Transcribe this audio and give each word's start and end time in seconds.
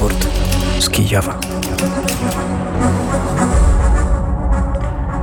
Raport 0.00 0.28
z 0.78 0.90
Kijowa. 0.90 1.38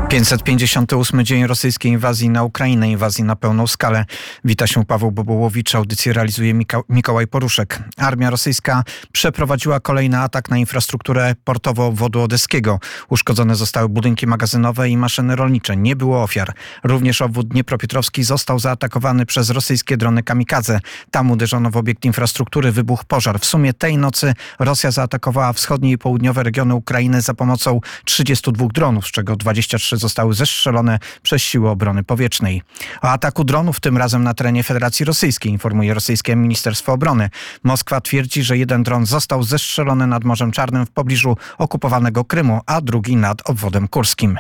558 0.10 1.26
dzień 1.26 1.48
rosyjskiej 1.48 1.92
inwazji 1.92 2.30
na 2.30 2.44
Ukrainę, 2.44 2.92
inwazji 2.92 3.24
na 3.24 3.36
pełną 3.36 3.68
skalę. 3.68 4.06
Wita 4.46 4.68
się 4.68 4.86
Paweł 4.86 5.12
Bobołowicz, 5.12 5.76
audycję 5.76 6.14
realizuje 6.14 6.54
Mika 6.54 6.80
Mikołaj 6.90 7.28
Poruszek. 7.28 7.84
Armia 7.98 8.30
rosyjska 8.30 8.84
przeprowadziła 9.12 9.80
kolejny 9.80 10.20
atak 10.20 10.50
na 10.50 10.58
infrastrukturę 10.58 11.36
portowo-obwodu 11.44 12.22
odeskiego. 12.22 12.80
Uszkodzone 13.10 13.56
zostały 13.56 13.90
budynki 13.90 14.28
magazynowe 14.28 14.90
i 14.90 14.98
maszyny 14.98 15.36
rolnicze. 15.36 15.78
Nie 15.78 15.96
było 15.96 16.24
ofiar. 16.24 16.54
Również 16.84 17.22
obwód 17.22 17.48
Dniepropietrowski 17.48 18.24
został 18.24 18.60
zaatakowany 18.60 19.26
przez 19.26 19.50
rosyjskie 19.50 19.98
drony 19.98 20.24
kamikadze. 20.24 20.80
Tam 21.12 21.32
uderzono 21.32 21.72
w 21.72 21.78
obiekt 21.78 22.06
infrastruktury, 22.06 22.72
wybuchł 22.72 23.04
pożar. 23.08 23.40
W 23.40 23.46
sumie 23.46 23.74
tej 23.74 23.98
nocy 23.98 24.34
Rosja 24.60 24.92
zaatakowała 24.92 25.54
wschodnie 25.54 25.92
i 25.92 25.98
południowe 25.98 26.44
regiony 26.44 26.76
Ukrainy 26.76 27.22
za 27.22 27.34
pomocą 27.34 27.80
32 28.06 28.68
dronów, 28.68 29.08
z 29.08 29.12
czego 29.12 29.36
23 29.36 29.97
zostały 29.98 30.34
zestrzelone 30.34 31.00
przez 31.22 31.42
siły 31.42 31.70
obrony 31.70 32.04
powietrznej. 32.04 32.62
O 33.02 33.10
ataku 33.10 33.44
dronów 33.44 33.80
tym 33.80 33.98
razem 33.98 34.24
na 34.24 34.34
terenie 34.34 34.64
Federacji 34.64 35.06
Rosyjskiej 35.06 35.52
informuje 35.52 35.94
rosyjskie 35.94 36.36
Ministerstwo 36.36 36.94
Obrony. 36.94 37.30
Moskwa 37.64 38.02
twierdzi, 38.02 38.44
że 38.44 38.58
jeden 38.58 38.84
dron 38.84 39.06
został 39.06 39.44
zestrzelony 39.44 40.08
nad 40.08 40.24
Morzem 40.24 40.52
Czarnym 40.52 40.86
w 40.86 40.92
pobliżu 40.92 41.38
okupowanego 41.58 42.26
Krymu, 42.26 42.62
a 42.66 42.82
drugi 42.82 43.16
nad 43.16 43.50
obwodem 43.50 43.88
kurskim. 43.88 44.38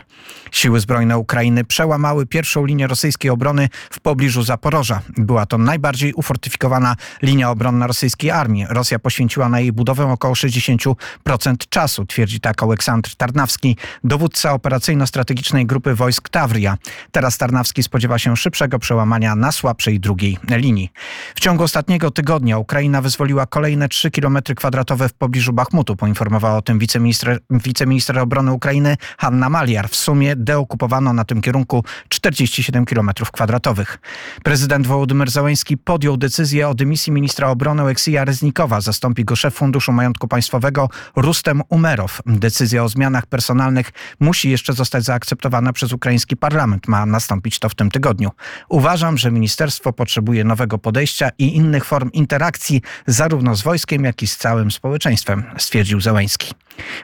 Siły 0.51 0.79
zbrojne 0.79 1.17
Ukrainy 1.17 1.63
przełamały 1.63 2.25
pierwszą 2.25 2.65
linię 2.65 2.87
rosyjskiej 2.87 3.31
obrony 3.31 3.69
w 3.89 3.99
pobliżu 3.99 4.43
Zaporoża. 4.43 5.01
Była 5.17 5.45
to 5.45 5.57
najbardziej 5.57 6.13
ufortyfikowana 6.13 6.95
linia 7.21 7.49
obronna 7.49 7.87
rosyjskiej 7.87 8.31
armii. 8.31 8.65
Rosja 8.69 8.99
poświęciła 8.99 9.49
na 9.49 9.59
jej 9.59 9.71
budowę 9.71 10.11
około 10.11 10.33
60% 10.33 10.93
czasu, 11.69 12.05
twierdzi 12.05 12.39
tak 12.39 12.63
Aleksandr 12.63 13.15
Tarnawski, 13.15 13.77
dowódca 14.03 14.53
operacyjno-strategiczny 14.53 15.46
grupy 15.53 15.95
wojsk 15.95 16.29
Tawria. 16.29 16.77
Teraz 17.11 17.37
Tarnawski 17.37 17.83
spodziewa 17.83 18.19
się 18.19 18.37
szybszego 18.37 18.79
przełamania 18.79 19.35
na 19.35 19.51
słabszej 19.51 19.99
drugiej 19.99 20.37
linii. 20.49 20.91
W 21.35 21.39
ciągu 21.39 21.63
ostatniego 21.63 22.11
tygodnia 22.11 22.57
Ukraina 22.57 23.01
wyzwoliła 23.01 23.45
kolejne 23.45 23.89
3 23.89 24.11
km 24.11 24.37
kwadratowe 24.55 25.09
w 25.09 25.13
pobliżu 25.13 25.53
Bachmutu. 25.53 25.95
Poinformowała 25.95 26.57
o 26.57 26.61
tym 26.61 26.79
wiceminister, 26.79 27.39
wiceminister 27.49 28.19
obrony 28.19 28.51
Ukrainy 28.51 28.97
Hanna 29.17 29.49
Maliar. 29.49 29.89
W 29.89 29.95
sumie 29.95 30.35
deokupowano 30.35 31.13
na 31.13 31.25
tym 31.25 31.41
kierunku 31.41 31.83
47 32.09 32.85
km 32.85 33.09
kwadratowych. 33.31 33.99
Prezydent 34.43 34.87
Wołodymyr 34.87 35.31
Załęski 35.31 35.77
podjął 35.77 36.17
decyzję 36.17 36.69
o 36.69 36.75
dymisji 36.75 37.13
ministra 37.13 37.49
obrony 37.49 37.83
Oleksija 37.83 38.25
Reznikowa. 38.25 38.81
Zastąpi 38.81 39.25
go 39.25 39.35
szef 39.35 39.53
Funduszu 39.53 39.91
Majątku 39.91 40.27
Państwowego 40.27 40.89
Rustem 41.15 41.61
Umerow. 41.69 42.21
Decyzja 42.25 42.83
o 42.83 42.89
zmianach 42.89 43.25
personalnych 43.25 43.91
musi 44.19 44.49
jeszcze 44.49 44.73
zostać 44.73 45.03
zaakceptowana 45.03 45.36
zaakceptowana 45.37 45.73
przez 45.73 45.93
ukraiński 45.93 46.37
parlament. 46.37 46.87
Ma 46.87 47.05
nastąpić 47.05 47.59
to 47.59 47.69
w 47.69 47.75
tym 47.75 47.91
tygodniu. 47.91 48.31
Uważam, 48.69 49.17
że 49.17 49.31
ministerstwo 49.31 49.93
potrzebuje 49.93 50.43
nowego 50.43 50.77
podejścia 50.77 51.29
i 51.37 51.55
innych 51.55 51.85
form 51.85 52.11
interakcji 52.11 52.81
zarówno 53.07 53.55
z 53.55 53.61
wojskiem, 53.61 54.03
jak 54.03 54.23
i 54.23 54.27
z 54.27 54.37
całym 54.37 54.71
społeczeństwem, 54.71 55.43
stwierdził 55.57 56.01
Zełański. 56.01 56.53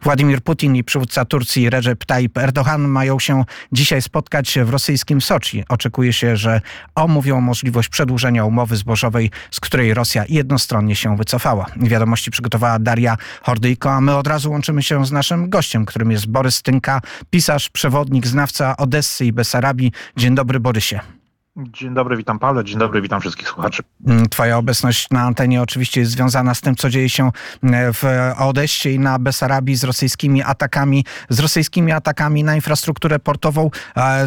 Władimir 0.03 0.41
Putin 0.41 0.75
i 0.75 0.83
przywódca 0.83 1.25
Turcji 1.25 1.69
Recep 1.69 2.05
Tayyip 2.05 2.37
Erdogan 2.37 2.81
mają 2.81 3.19
się 3.19 3.43
dzisiaj 3.71 4.01
spotkać 4.01 4.59
w 4.65 4.69
rosyjskim 4.69 5.21
Soczi. 5.21 5.63
Oczekuje 5.69 6.13
się, 6.13 6.37
że 6.37 6.61
omówią 6.95 7.41
możliwość 7.41 7.89
przedłużenia 7.89 8.45
umowy 8.45 8.75
zbożowej, 8.75 9.31
z 9.51 9.59
której 9.59 9.93
Rosja 9.93 10.25
jednostronnie 10.29 10.95
się 10.95 11.17
wycofała. 11.17 11.65
Wiadomości 11.75 12.31
przygotowała 12.31 12.79
Daria 12.79 13.17
Hordyjko, 13.41 13.91
a 13.91 14.01
my 14.01 14.15
od 14.15 14.27
razu 14.27 14.51
łączymy 14.51 14.83
się 14.83 15.05
z 15.05 15.11
naszym 15.11 15.49
gościem, 15.49 15.85
którym 15.85 16.11
jest 16.11 16.27
Borys 16.27 16.61
Tynka, 16.61 17.01
pisarz, 17.29 17.69
przewodnik, 17.69 18.22
znawca 18.27 18.77
Odessy 18.77 19.25
i 19.25 19.33
Besarabii. 19.33 19.91
Dzień 20.17 20.35
dobry 20.35 20.59
Borysie. 20.59 21.22
Dzień 21.57 21.93
dobry, 21.93 22.17
witam 22.17 22.39
Paweł, 22.39 22.63
dzień 22.63 22.79
dobry, 22.79 23.01
witam 23.01 23.21
wszystkich 23.21 23.47
słuchaczy. 23.47 23.83
Mm, 24.07 24.29
twoja 24.29 24.57
obecność 24.57 25.09
na 25.11 25.21
antenie 25.21 25.61
oczywiście 25.61 25.99
jest 25.99 26.11
związana 26.11 26.53
z 26.53 26.61
tym, 26.61 26.75
co 26.75 26.89
dzieje 26.89 27.09
się 27.09 27.31
mm, 27.63 27.93
w 27.93 28.03
Odeście 28.37 28.93
i 28.93 28.99
na 28.99 29.19
Besarabii 29.19 29.75
z 29.75 29.83
rosyjskimi 29.83 30.43
atakami, 30.43 31.05
z 31.29 31.39
rosyjskimi 31.39 31.91
atakami 31.91 32.43
na 32.43 32.55
infrastrukturę 32.55 33.19
portową, 33.19 33.69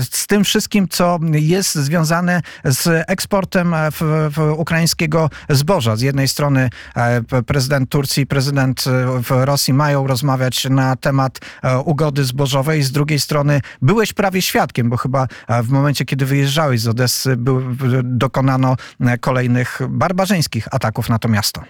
z 0.01 0.27
tym 0.27 0.45
wszystkim, 0.45 0.89
co 0.89 1.19
jest 1.33 1.75
związane 1.75 2.43
z 2.65 3.05
eksportem 3.09 3.75
e, 3.75 3.91
w, 3.91 4.01
w 4.31 4.55
ukraińskiego 4.57 5.31
zboża. 5.49 5.97
Z 5.97 6.01
jednej 6.01 6.29
strony 6.29 6.71
e, 6.97 7.23
prezydent 7.43 7.91
Turcji, 7.91 8.27
prezydent 8.27 8.85
e, 8.87 9.23
w 9.23 9.31
Rosji 9.31 9.75
mają 9.75 10.07
rozmawiać 10.07 10.65
na 10.65 10.97
temat 10.97 11.39
ugody 11.85 12.25
zbożowej, 12.25 12.83
z 12.83 12.93
drugiej 12.93 13.21
strony 13.21 13.61
byłeś 13.83 14.13
prawie 14.13 14.43
świadkiem, 14.43 14.91
bo 14.91 14.97
chyba 14.97 15.27
w 15.63 15.69
momencie, 15.69 16.05
kiedy 16.05 16.27
wyjeżdżałeś 16.27 16.81
z 16.81 16.89
Odessy, 16.89 17.16
był, 17.37 17.63
dokonano 18.03 18.77
kolejnych 19.21 19.81
barbarzyńskich 19.89 20.75
ataków 20.75 21.09
na 21.09 21.19
to 21.19 21.29
miasto. 21.29 21.63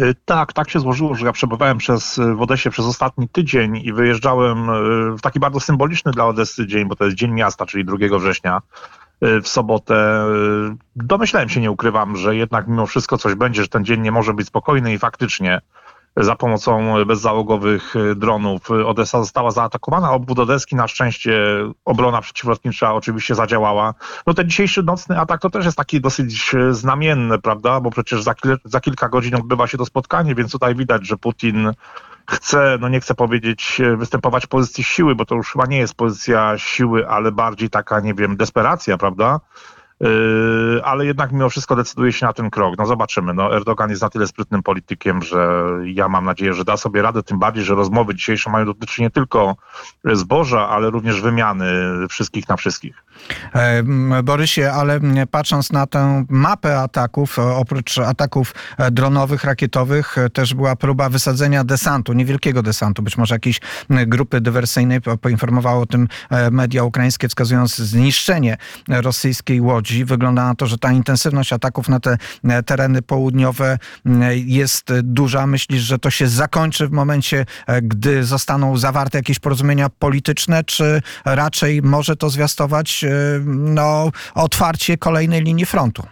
Y, 0.00 0.14
tak, 0.24 0.52
tak 0.52 0.70
się 0.70 0.80
złożyło, 0.80 1.14
że 1.14 1.26
ja 1.26 1.32
przebywałem 1.32 1.78
przez, 1.78 2.20
w 2.36 2.42
Odesie 2.42 2.70
przez 2.70 2.86
ostatni 2.86 3.28
tydzień 3.28 3.76
i 3.76 3.92
wyjeżdżałem 3.92 4.66
w 5.16 5.20
taki 5.20 5.40
bardzo 5.40 5.60
symboliczny 5.60 6.12
dla 6.12 6.26
Odessy 6.26 6.66
dzień, 6.66 6.88
bo 6.88 6.96
to 6.96 7.04
jest 7.04 7.16
Dzień 7.16 7.30
Miasta, 7.30 7.66
czyli 7.66 7.84
2 7.84 8.18
września 8.18 8.62
w 9.42 9.48
sobotę. 9.48 10.24
Domyślałem 10.96 11.48
się, 11.48 11.60
nie 11.60 11.70
ukrywam, 11.70 12.16
że 12.16 12.36
jednak 12.36 12.68
mimo 12.68 12.86
wszystko 12.86 13.18
coś 13.18 13.34
będzie, 13.34 13.62
że 13.62 13.68
ten 13.68 13.84
dzień 13.84 14.00
nie 14.00 14.12
może 14.12 14.34
być 14.34 14.46
spokojny 14.46 14.94
i 14.94 14.98
faktycznie 14.98 15.60
za 16.16 16.36
pomocą 16.36 17.04
bezzałogowych 17.04 17.94
dronów. 18.16 18.70
Odessa 18.70 19.18
została 19.18 19.50
zaatakowana, 19.50 20.12
obwód 20.12 20.38
odeski 20.38 20.76
na 20.76 20.88
szczęście 20.88 21.42
obrona 21.84 22.20
przeciwlotnicza 22.20 22.94
oczywiście 22.94 23.34
zadziałała. 23.34 23.94
No 24.26 24.34
ten 24.34 24.48
dzisiejszy 24.48 24.82
nocny 24.82 25.20
atak 25.20 25.40
to 25.40 25.50
też 25.50 25.64
jest 25.64 25.76
taki 25.76 26.00
dosyć 26.00 26.54
znamienny, 26.70 27.38
prawda, 27.38 27.80
bo 27.80 27.90
przecież 27.90 28.22
za, 28.22 28.34
kil 28.34 28.56
za 28.64 28.80
kilka 28.80 29.08
godzin 29.08 29.34
odbywa 29.34 29.66
się 29.66 29.78
to 29.78 29.86
spotkanie, 29.86 30.34
więc 30.34 30.52
tutaj 30.52 30.74
widać, 30.74 31.06
że 31.06 31.16
Putin 31.16 31.72
chce, 32.30 32.78
no 32.80 32.88
nie 32.88 33.00
chcę 33.00 33.14
powiedzieć, 33.14 33.80
występować 33.96 34.44
w 34.44 34.48
pozycji 34.48 34.84
siły, 34.84 35.14
bo 35.14 35.24
to 35.24 35.34
już 35.34 35.52
chyba 35.52 35.66
nie 35.66 35.78
jest 35.78 35.94
pozycja 35.94 36.58
siły, 36.58 37.08
ale 37.08 37.32
bardziej 37.32 37.70
taka, 37.70 38.00
nie 38.00 38.14
wiem, 38.14 38.36
desperacja, 38.36 38.98
prawda? 38.98 39.40
Yy, 40.00 40.80
ale 40.84 41.06
jednak 41.06 41.32
mimo 41.32 41.50
wszystko 41.50 41.76
decyduje 41.76 42.12
się 42.12 42.26
na 42.26 42.32
ten 42.32 42.50
krok. 42.50 42.74
No 42.78 42.86
zobaczymy. 42.86 43.34
No, 43.34 43.56
Erdogan 43.56 43.90
jest 43.90 44.02
na 44.02 44.10
tyle 44.10 44.26
sprytnym 44.26 44.62
politykiem, 44.62 45.22
że 45.22 45.62
ja 45.84 46.08
mam 46.08 46.24
nadzieję, 46.24 46.54
że 46.54 46.64
da 46.64 46.76
sobie 46.76 47.02
radę, 47.02 47.22
tym 47.22 47.38
bardziej, 47.38 47.64
że 47.64 47.74
rozmowy 47.74 48.14
dzisiejsze 48.14 48.50
mają 48.50 48.64
dotyczyć 48.64 48.98
nie 48.98 49.10
tylko 49.10 49.56
zboża, 50.12 50.68
ale 50.68 50.90
również 50.90 51.20
wymiany 51.20 51.66
wszystkich 52.08 52.48
na 52.48 52.56
wszystkich. 52.56 53.04
E, 53.54 53.82
Borysie, 54.22 54.72
ale 54.72 55.00
patrząc 55.30 55.72
na 55.72 55.86
tę 55.86 56.24
mapę 56.28 56.80
ataków, 56.80 57.38
oprócz 57.38 57.98
ataków 57.98 58.54
e, 58.78 58.90
dronowych, 58.90 59.44
rakietowych, 59.44 60.18
e, 60.18 60.30
też 60.30 60.54
była 60.54 60.76
próba 60.76 61.08
wysadzenia 61.08 61.64
desantu, 61.64 62.12
niewielkiego 62.12 62.62
desantu, 62.62 63.02
być 63.02 63.16
może 63.16 63.34
jakiejś 63.34 63.60
grupy 63.90 64.40
dywersyjnej. 64.40 65.00
Poinformowało 65.20 65.82
o 65.82 65.86
tym 65.86 66.08
media 66.50 66.84
ukraińskie, 66.84 67.28
wskazując 67.28 67.76
zniszczenie 67.76 68.56
rosyjskiej 68.88 69.60
łodzi. 69.60 69.89
Wygląda 70.04 70.44
na 70.44 70.54
to, 70.54 70.66
że 70.66 70.78
ta 70.78 70.92
intensywność 70.92 71.52
ataków 71.52 71.88
na 71.88 72.00
te 72.00 72.16
tereny 72.66 73.02
południowe 73.02 73.78
jest 74.34 74.92
duża. 75.02 75.46
Myślisz, 75.46 75.82
że 75.82 75.98
to 75.98 76.10
się 76.10 76.28
zakończy 76.28 76.88
w 76.88 76.92
momencie, 76.92 77.46
gdy 77.82 78.24
zostaną 78.24 78.76
zawarte 78.76 79.18
jakieś 79.18 79.38
porozumienia 79.38 79.88
polityczne, 79.88 80.64
czy 80.64 81.02
raczej 81.24 81.82
może 81.82 82.16
to 82.16 82.30
zwiastować 82.30 83.04
no, 83.46 84.10
otwarcie 84.34 84.98
kolejnej 84.98 85.42
linii 85.42 85.66
frontu. 85.66 86.02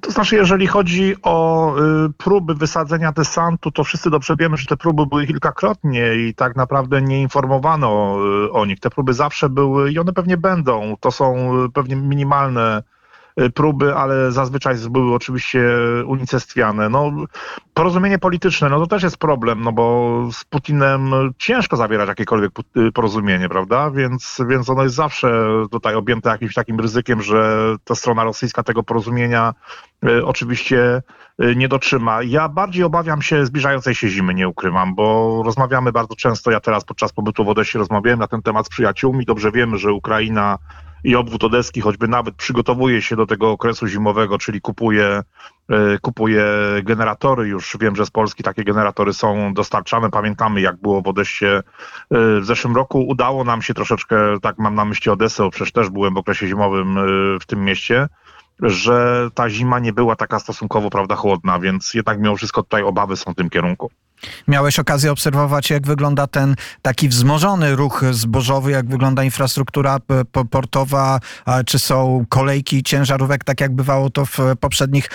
To 0.00 0.10
znaczy, 0.10 0.36
jeżeli 0.36 0.66
chodzi 0.66 1.16
o 1.22 1.74
y, 1.78 2.12
próby 2.12 2.54
wysadzenia 2.54 3.12
desantu, 3.12 3.70
to 3.70 3.84
wszyscy 3.84 4.10
dobrze 4.10 4.36
wiemy, 4.36 4.56
że 4.56 4.66
te 4.66 4.76
próby 4.76 5.06
były 5.06 5.26
kilkakrotnie 5.26 6.14
i 6.14 6.34
tak 6.34 6.56
naprawdę 6.56 7.02
nie 7.02 7.20
informowano 7.20 8.16
y, 8.46 8.52
o 8.52 8.66
nich. 8.66 8.80
Te 8.80 8.90
próby 8.90 9.14
zawsze 9.14 9.48
były 9.48 9.92
i 9.92 9.98
one 9.98 10.12
pewnie 10.12 10.36
będą. 10.36 10.96
To 11.00 11.10
są 11.10 11.54
y, 11.64 11.70
pewnie 11.70 11.96
minimalne 11.96 12.82
próby, 13.54 13.94
ale 13.94 14.32
zazwyczaj 14.32 14.74
były 14.90 15.14
oczywiście 15.14 15.60
unicestwiane. 16.06 16.88
No, 16.88 17.12
porozumienie 17.74 18.18
polityczne, 18.18 18.68
no 18.68 18.78
to 18.78 18.86
też 18.86 19.02
jest 19.02 19.16
problem, 19.16 19.62
no 19.62 19.72
bo 19.72 20.28
z 20.32 20.44
Putinem 20.44 21.10
ciężko 21.38 21.76
zawierać 21.76 22.08
jakiekolwiek 22.08 22.52
y, 22.76 22.92
porozumienie, 22.92 23.48
prawda? 23.48 23.90
Więc, 23.90 24.38
więc 24.48 24.70
ono 24.70 24.82
jest 24.82 24.94
zawsze 24.94 25.44
tutaj 25.70 25.94
objęte 25.94 26.30
jakimś 26.30 26.54
takim 26.54 26.80
ryzykiem, 26.80 27.22
że 27.22 27.76
ta 27.84 27.94
strona 27.94 28.24
rosyjska 28.24 28.62
tego 28.62 28.82
porozumienia 28.82 29.54
y, 30.08 30.26
oczywiście 30.26 31.02
nie 31.56 31.68
dotrzyma. 31.68 32.22
Ja 32.22 32.48
bardziej 32.48 32.84
obawiam 32.84 33.22
się 33.22 33.46
zbliżającej 33.46 33.94
się 33.94 34.08
zimy, 34.08 34.34
nie 34.34 34.48
ukrywam, 34.48 34.94
bo 34.94 35.42
rozmawiamy 35.44 35.92
bardzo 35.92 36.16
często, 36.16 36.50
ja 36.50 36.60
teraz 36.60 36.84
podczas 36.84 37.12
pobytu 37.12 37.44
w 37.44 37.48
Odessie 37.48 37.78
rozmawiałem 37.78 38.18
na 38.18 38.26
ten 38.26 38.42
temat 38.42 38.66
z 38.66 38.68
przyjaciółmi, 38.68 39.24
dobrze 39.24 39.52
wiemy, 39.52 39.78
że 39.78 39.92
Ukraina 39.92 40.58
i 41.04 41.16
obwód 41.16 41.44
odeski 41.44 41.80
choćby 41.80 42.08
nawet 42.08 42.34
przygotowuje 42.34 43.02
się 43.02 43.16
do 43.16 43.26
tego 43.26 43.50
okresu 43.50 43.86
zimowego, 43.86 44.38
czyli 44.38 44.60
kupuje, 44.60 45.22
kupuje 46.02 46.44
generatory. 46.82 47.48
Już 47.48 47.76
wiem, 47.80 47.96
że 47.96 48.06
z 48.06 48.10
Polski 48.10 48.42
takie 48.42 48.64
generatory 48.64 49.12
są 49.12 49.54
dostarczane. 49.54 50.10
Pamiętamy, 50.10 50.60
jak 50.60 50.80
było 50.80 51.02
w 51.02 51.08
Odesie 51.08 51.62
w 52.10 52.40
zeszłym 52.42 52.76
roku. 52.76 53.08
Udało 53.08 53.44
nam 53.44 53.62
się 53.62 53.74
troszeczkę, 53.74 54.16
tak 54.42 54.58
mam 54.58 54.74
na 54.74 54.84
myśli 54.84 55.10
Odesę, 55.10 55.50
przecież 55.50 55.72
też 55.72 55.90
byłem 55.90 56.14
w 56.14 56.18
okresie 56.18 56.46
zimowym 56.46 56.96
w 57.40 57.46
tym 57.46 57.64
mieście 57.64 58.08
że 58.62 59.28
ta 59.34 59.50
zima 59.50 59.78
nie 59.78 59.92
była 59.92 60.16
taka 60.16 60.38
stosunkowo 60.38 60.90
prawda 60.90 61.16
chłodna, 61.16 61.58
więc 61.58 61.94
jednak 61.94 62.18
mimo 62.20 62.36
wszystko 62.36 62.62
tutaj 62.62 62.82
obawy 62.82 63.16
są 63.16 63.32
w 63.32 63.34
tym 63.34 63.50
kierunku. 63.50 63.90
Miałeś 64.48 64.78
okazję 64.78 65.12
obserwować, 65.12 65.70
jak 65.70 65.86
wygląda 65.86 66.26
ten 66.26 66.56
taki 66.82 67.08
wzmożony 67.08 67.76
ruch 67.76 68.04
zbożowy, 68.10 68.70
jak 68.70 68.88
wygląda 68.88 69.24
infrastruktura 69.24 69.98
portowa, 70.50 71.20
czy 71.66 71.78
są 71.78 72.24
kolejki 72.28 72.82
ciężarówek, 72.82 73.44
tak 73.44 73.60
jak 73.60 73.74
bywało 73.74 74.10
to 74.10 74.26
w 74.26 74.38
poprzednich 74.60 75.10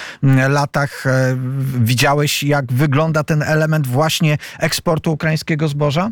latach. 0.49 1.07
E, 1.07 1.37
widziałeś, 1.79 2.43
jak 2.43 2.73
wygląda 2.73 3.23
ten 3.23 3.41
element 3.41 3.87
właśnie 3.87 4.37
eksportu 4.59 5.11
ukraińskiego 5.11 5.67
zboża? 5.67 6.11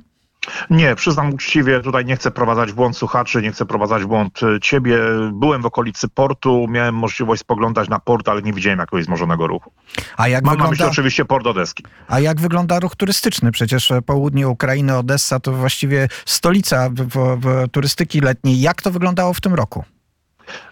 Nie, 0.70 0.96
przyznam 0.96 1.34
uczciwie, 1.34 1.80
tutaj 1.80 2.06
nie 2.06 2.16
chcę 2.16 2.32
prowadzać 2.32 2.72
w 2.72 2.76
błąd 2.76 2.98
słuchaczy, 2.98 3.42
nie 3.42 3.52
chcę 3.52 3.66
prowadzać 3.66 4.04
w 4.04 4.08
błąd 4.08 4.40
e, 4.44 4.60
ciebie. 4.60 4.98
Byłem 5.34 5.62
w 5.62 5.66
okolicy 5.66 6.10
portu, 6.10 6.66
miałem 6.70 6.96
możliwość 6.96 7.42
spoglądać 7.42 7.90
na 7.90 8.00
port, 8.00 8.30
ale 8.30 8.42
nie 8.42 8.54
widziałem 8.54 8.80
jakiegoś 8.80 9.04
wzmożonego 9.04 9.48
ruchu. 9.48 9.72
A 10.18 10.28
jak 10.28 10.44
Mam 10.44 10.52
wygląda... 10.52 10.64
na 10.64 10.70
myśli 10.70 10.86
oczywiście 10.86 11.26
port 11.26 11.48
Odeski. 11.48 11.84
A 12.08 12.20
jak 12.20 12.42
wygląda 12.42 12.80
ruch 12.80 12.96
turystyczny? 12.96 13.52
Przecież 13.52 13.92
południe 14.06 14.48
Ukrainy, 14.48 14.98
Odessa 14.98 15.40
to 15.40 15.52
właściwie 15.52 16.08
stolica 16.26 16.90
w, 16.90 17.38
w 17.42 17.70
turystyki 17.72 18.22
letniej. 18.22 18.62
Jak 18.62 18.82
to 18.82 18.92
wyglądało 18.92 19.34
w 19.34 19.42
tym 19.42 19.54
roku? 19.54 19.84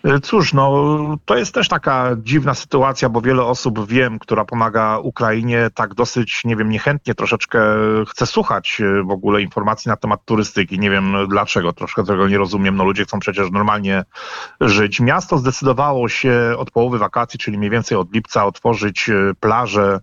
E, 0.03 0.19
cóż, 0.19 0.53
no 0.53 1.17
to 1.25 1.37
jest 1.37 1.53
też 1.53 1.67
taka 1.67 2.09
dziwna 2.17 2.53
sytuacja, 2.53 3.09
bo 3.09 3.21
wiele 3.21 3.43
osób 3.43 3.87
wiem, 3.87 4.19
która 4.19 4.45
pomaga 4.45 4.99
Ukrainie, 4.99 5.69
tak 5.73 5.93
dosyć, 5.93 6.41
nie 6.45 6.55
wiem, 6.55 6.69
niechętnie 6.69 7.15
troszeczkę 7.15 7.61
chce 8.07 8.25
słuchać 8.25 8.81
e, 8.81 9.03
w 9.03 9.11
ogóle 9.11 9.41
informacji 9.41 9.89
na 9.89 9.95
temat 9.95 10.25
turystyki. 10.25 10.79
Nie 10.79 10.89
wiem 10.89 11.15
dlaczego, 11.29 11.73
troszkę 11.73 12.03
tego 12.03 12.27
nie 12.27 12.37
rozumiem. 12.37 12.75
No 12.75 12.83
ludzie 12.83 13.03
chcą 13.03 13.19
przecież 13.19 13.51
normalnie 13.51 14.03
żyć. 14.61 14.99
Miasto 14.99 15.37
zdecydowało 15.37 16.09
się 16.09 16.55
od 16.57 16.71
połowy 16.71 16.97
wakacji, 16.97 17.39
czyli 17.39 17.57
mniej 17.57 17.69
więcej 17.69 17.97
od 17.97 18.13
lipca, 18.13 18.45
otworzyć 18.45 19.09
e, 19.09 19.13
plaże 19.39 19.99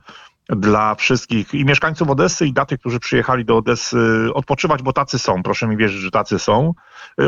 dla 0.48 0.94
wszystkich 0.94 1.54
i 1.54 1.64
mieszkańców 1.64 2.10
Odessy 2.10 2.46
i 2.46 2.52
dla 2.52 2.66
tych, 2.66 2.80
którzy 2.80 3.00
przyjechali 3.00 3.44
do 3.44 3.56
Odessy 3.56 4.28
odpoczywać, 4.34 4.82
bo 4.82 4.92
tacy 4.92 5.18
są, 5.18 5.42
proszę 5.42 5.66
mi 5.66 5.76
wierzyć, 5.76 6.00
że 6.00 6.10
tacy 6.10 6.38
są, 6.38 6.74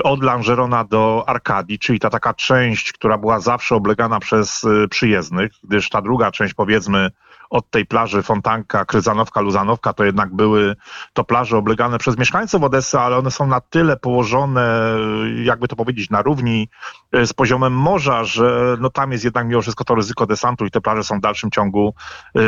od 0.05 0.23
Langerona 0.23 0.85
do 0.85 1.25
Arkadii, 1.27 1.79
czyli 1.79 2.01
ta 2.01 2.11
taka 2.11 2.35
część, 2.35 2.93
która 2.93 3.19
była 3.19 3.41
zawsze 3.41 3.75
oblegana 3.75 4.21
przez 4.21 4.65
y, 4.65 4.89
przyjezdnych, 4.91 5.53
gdyż 5.65 5.89
ta 5.89 6.03
druga 6.03 6.31
część 6.31 6.55
powiedzmy 6.55 7.11
od 7.51 7.71
tej 7.71 7.87
plaży 7.87 8.23
Fontanka, 8.23 8.85
Kryzanowka, 8.85 9.41
Luzanowka, 9.41 9.93
to 9.93 10.05
jednak 10.05 10.35
były 10.35 10.77
to 11.13 11.25
plaże 11.25 11.57
oblegane 11.57 11.99
przez 11.99 12.19
mieszkańców 12.19 12.63
Odessy, 12.63 12.99
ale 12.99 13.17
one 13.17 13.31
są 13.31 13.47
na 13.47 13.61
tyle 13.61 13.97
położone, 13.97 14.97
jakby 15.45 15.69
to 15.69 15.77
powiedzieć, 15.77 16.11
na 16.11 16.23
równi 16.23 16.69
z 17.13 17.33
poziomem 17.33 17.73
morza, 17.73 18.25
że 18.25 18.77
no 18.81 18.91
tam 18.91 19.13
jest 19.13 19.25
jednak 19.25 19.47
mimo 19.47 19.63
wszystko 19.63 19.85
to 19.85 19.95
ryzyko 19.95 20.27
desantu 20.27 20.67
i 20.67 20.71
te 20.71 20.81
plaże 20.81 21.05
są 21.05 21.19
w 21.19 21.21
dalszym 21.21 21.51
ciągu 21.51 21.95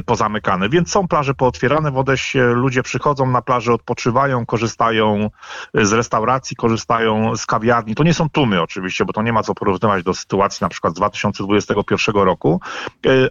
pozamykane. 0.07 0.69
Więc 0.69 0.91
są 0.91 1.09
plaże 1.09 1.35
pootwierane 1.35 1.91
w 1.91 1.99
Odessie, 1.99 2.39
ludzie 2.39 2.83
przychodzą 2.83 3.27
na 3.27 3.43
plażę, 3.43 3.73
odpoczywają, 3.73 4.47
korzystają 4.47 5.31
z 5.75 5.93
restauracji, 5.93 6.57
korzystają 6.57 7.12
z 7.37 7.47
kawiarni. 7.47 7.95
To 7.95 8.05
nie 8.05 8.15
są 8.15 8.31
tłumy 8.31 8.63
oczywiście, 8.63 9.05
bo 9.05 9.13
to 9.13 9.23
nie 9.23 9.33
ma 9.33 9.43
co 9.43 9.55
porównywać 9.55 10.05
do 10.05 10.15
sytuacji 10.15 10.65
na 10.65 10.69
przykład 10.69 10.93
z 10.93 10.97
2021 10.97 12.15
roku, 12.15 12.61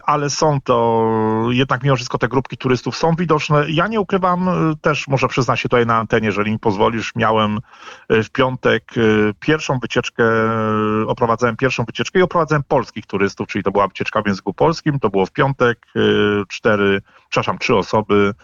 ale 0.04 0.30
są 0.30 0.60
to 0.60 1.08
jednak 1.50 1.82
mimo 1.82 1.96
wszystko 1.96 2.18
te 2.18 2.28
grupki 2.28 2.56
turystów 2.56 2.96
są 2.96 3.14
widoczne. 3.14 3.64
Ja 3.68 3.86
nie 3.86 4.00
ukrywam, 4.00 4.48
y, 4.48 4.76
też 4.76 5.08
może 5.08 5.28
przyznać 5.28 5.60
się 5.60 5.68
tutaj 5.68 5.86
na 5.86 5.96
antenie, 5.96 6.26
jeżeli 6.26 6.52
mi 6.52 6.58
pozwolisz, 6.58 7.14
miałem 7.16 7.58
y, 8.12 8.22
w 8.22 8.30
piątek 8.30 8.94
pierwszą 9.40 9.78
wycieczkę, 9.78 10.24
oprowadzałem 11.06 11.56
pierwszą 11.56 11.84
wycieczkę 11.84 12.18
i 12.18 12.22
oprowadzałem 12.22 12.62
polskich 12.68 13.06
turystów, 13.06 13.48
czyli 13.48 13.64
to 13.64 13.70
była 13.70 13.88
wycieczka 13.88 14.22
w 14.22 14.26
języku 14.26 14.54
polskim, 14.54 15.00
to 15.00 15.10
było 15.10 15.26
w 15.26 15.32
piątek, 15.32 15.86
cztery, 16.48 17.02
przepraszam, 17.28 17.58
trzy 17.58 17.76
osoby, 17.76 18.34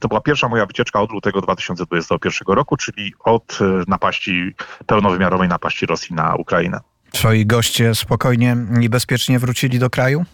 to 0.00 0.08
była 0.08 0.20
pierwsza 0.20 0.48
moja 0.48 0.66
wycieczka 0.66 1.00
od 1.00 1.12
lutego 1.12 1.40
2021 1.40 2.54
roku, 2.54 2.76
czyli 2.76 3.12
od 3.24 3.58
napaści, 3.88 4.54
pełnowymiarowej 4.86 5.48
napaści 5.48 5.86
Rosji 5.86 6.16
na 6.16 6.34
Ukrainę. 6.34 6.80
Twoi 7.12 7.46
goście 7.46 7.94
spokojnie 7.94 8.56
i 8.80 8.88
bezpiecznie 8.88 9.38
wrócili 9.38 9.78
do 9.78 9.90
kraju? 9.90 10.24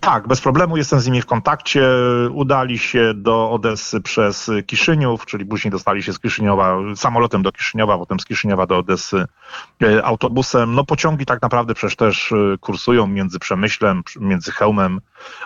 Tak, 0.00 0.28
bez 0.28 0.40
problemu 0.40 0.76
jestem 0.76 1.00
z 1.00 1.06
nimi 1.06 1.22
w 1.22 1.26
kontakcie. 1.26 1.88
Udali 2.32 2.78
się 2.78 3.14
do 3.14 3.50
Odessy 3.50 4.00
przez 4.00 4.50
Kiszyniów, 4.66 5.26
czyli 5.26 5.46
później 5.46 5.72
dostali 5.72 6.02
się 6.02 6.12
z 6.12 6.18
Kiszyniowa 6.18 6.76
samolotem 6.96 7.42
do 7.42 7.52
Kiszyniowa, 7.52 7.98
potem 7.98 8.20
z 8.20 8.24
Kiszyniowa 8.24 8.66
do 8.66 8.78
Odessy 8.78 9.24
e, 9.82 10.04
autobusem. 10.04 10.74
No 10.74 10.84
pociągi 10.84 11.26
tak 11.26 11.42
naprawdę 11.42 11.74
przecież 11.74 11.96
też 11.96 12.32
e, 12.32 12.58
kursują 12.60 13.06
między 13.06 13.38
Przemyślem, 13.38 14.02
między 14.20 14.52
Chełmem 14.52 15.00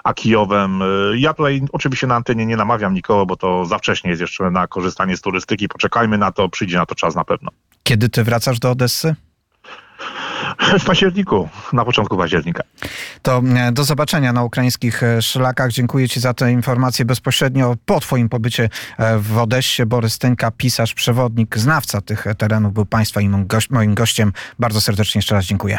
a 0.05 0.15
Kijowem. 0.15 0.83
E, 0.83 0.87
ja 1.17 1.35
tutaj 1.35 1.63
oczywiście 1.73 2.07
na 2.07 2.15
antenie 2.15 2.47
nie 2.47 2.57
namawiam 2.57 2.95
nikogo, 2.95 3.27
bo 3.27 3.37
to 3.37 3.65
za 3.65 3.79
wcześnie 3.79 4.11
jest 4.11 4.21
jeszcze 4.21 4.51
na 4.51 4.67
korzystanie 4.67 5.17
z 5.17 5.21
turystyki. 5.21 5.69
Poczekajmy 5.69 6.19
na 6.19 6.33
to, 6.33 6.49
przyjdzie 6.49 6.77
na 6.77 6.87
to 6.87 6.95
czas 6.95 7.15
na 7.15 7.25
pewno. 7.25 7.51
Kiedy 7.83 8.09
ty 8.09 8.25
wracasz 8.25 8.59
do 8.59 8.71
Odessy? 8.71 9.15
W 10.59 10.85
październiku, 10.85 11.49
na 11.73 11.85
początku 11.85 12.17
października. 12.17 12.63
To 13.23 13.43
e, 13.57 13.73
do 13.73 13.85
zobaczenia 13.85 14.33
na 14.33 14.43
ukraińskich 14.43 15.03
e, 15.03 15.23
szlakach. 15.23 15.71
Dziękuję 15.71 16.09
Ci 16.09 16.21
za 16.21 16.35
te 16.35 16.53
informacje 16.53 17.05
bezpośrednio 17.05 17.77
po 17.87 18.01
Twoim 18.01 18.29
pobycie 18.29 18.69
e, 18.99 19.19
w 19.19 19.39
Odessie. 19.39 19.87
Borys 19.87 20.19
Tynka, 20.19 20.51
pisarz, 20.51 20.95
przewodnik, 20.95 21.59
znawca 21.59 22.01
tych 22.01 22.25
terenów, 22.39 22.73
był 22.73 22.87
Państwa 22.87 23.21
i 23.21 23.31
moim 23.71 23.95
gościem. 23.95 24.33
Bardzo 24.59 24.81
serdecznie 24.81 25.19
jeszcze 25.19 25.35
raz 25.35 25.45
dziękuję. 25.45 25.79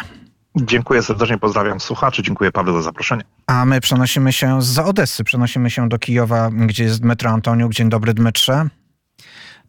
Dziękuję 0.55 1.03
serdecznie, 1.03 1.37
pozdrawiam 1.37 1.79
słuchaczy, 1.79 2.23
dziękuję 2.23 2.51
Paweł 2.51 2.75
za 2.75 2.81
zaproszenie. 2.81 3.23
A 3.47 3.65
my 3.65 3.81
przenosimy 3.81 4.33
się 4.33 4.61
z 4.61 4.79
Odessy, 4.79 5.23
przenosimy 5.23 5.69
się 5.69 5.89
do 5.89 5.99
Kijowa, 5.99 6.49
gdzie 6.51 6.83
jest 6.83 7.01
Dmytro 7.01 7.29
Antoniuk. 7.29 7.73
Dzień 7.73 7.89
dobry 7.89 8.13
Dmytrze. 8.13 8.69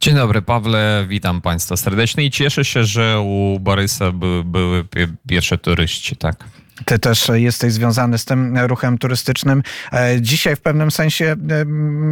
Dzień 0.06 0.14
dobry, 0.14 0.42
Pawle, 0.42 1.04
witam 1.08 1.40
Państwa 1.40 1.76
serdecznie 1.76 2.24
i 2.24 2.30
cieszę 2.30 2.64
się, 2.64 2.84
że 2.84 3.20
u 3.20 3.58
Borysa 3.60 4.12
by, 4.12 4.42
były 4.44 4.84
pierwsze 5.28 5.58
turyści, 5.58 6.16
tak. 6.16 6.44
Ty 6.84 6.98
też 6.98 7.30
jesteś 7.34 7.72
związany 7.72 8.18
z 8.18 8.24
tym 8.24 8.58
ruchem 8.58 8.98
turystycznym. 8.98 9.62
E, 9.92 10.20
dzisiaj 10.20 10.56
w 10.56 10.60
pewnym 10.60 10.90
sensie 10.90 11.24
e, 11.24 11.36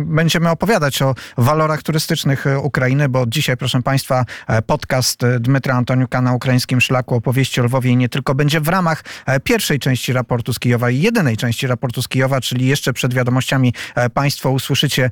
będziemy 0.04 0.50
opowiadać 0.50 1.02
o 1.02 1.14
walorach 1.36 1.82
turystycznych 1.82 2.44
Ukrainy, 2.62 3.08
bo 3.08 3.26
dzisiaj, 3.26 3.56
proszę 3.56 3.82
Państwa, 3.82 4.24
e, 4.46 4.62
podcast 4.62 5.20
Dmytra 5.40 5.74
Antoniuka 5.74 6.20
na 6.20 6.32
ukraińskim 6.32 6.80
szlaku 6.80 7.14
opowieści 7.14 7.60
o 7.60 7.64
Lwowie 7.64 7.96
nie 7.96 8.08
tylko 8.08 8.34
będzie 8.34 8.60
w 8.60 8.68
ramach 8.68 9.04
pierwszej 9.44 9.78
części 9.78 10.12
raportu 10.12 10.52
z 10.52 10.58
Kijowa 10.58 10.90
i 10.90 11.00
jedynej 11.00 11.36
części 11.36 11.66
raportu 11.66 12.02
z 12.02 12.08
Kijowa, 12.08 12.40
czyli 12.40 12.66
jeszcze 12.66 12.92
przed 12.92 13.14
wiadomościami 13.14 13.74
Państwo 14.14 14.50
usłyszycie 14.50 15.10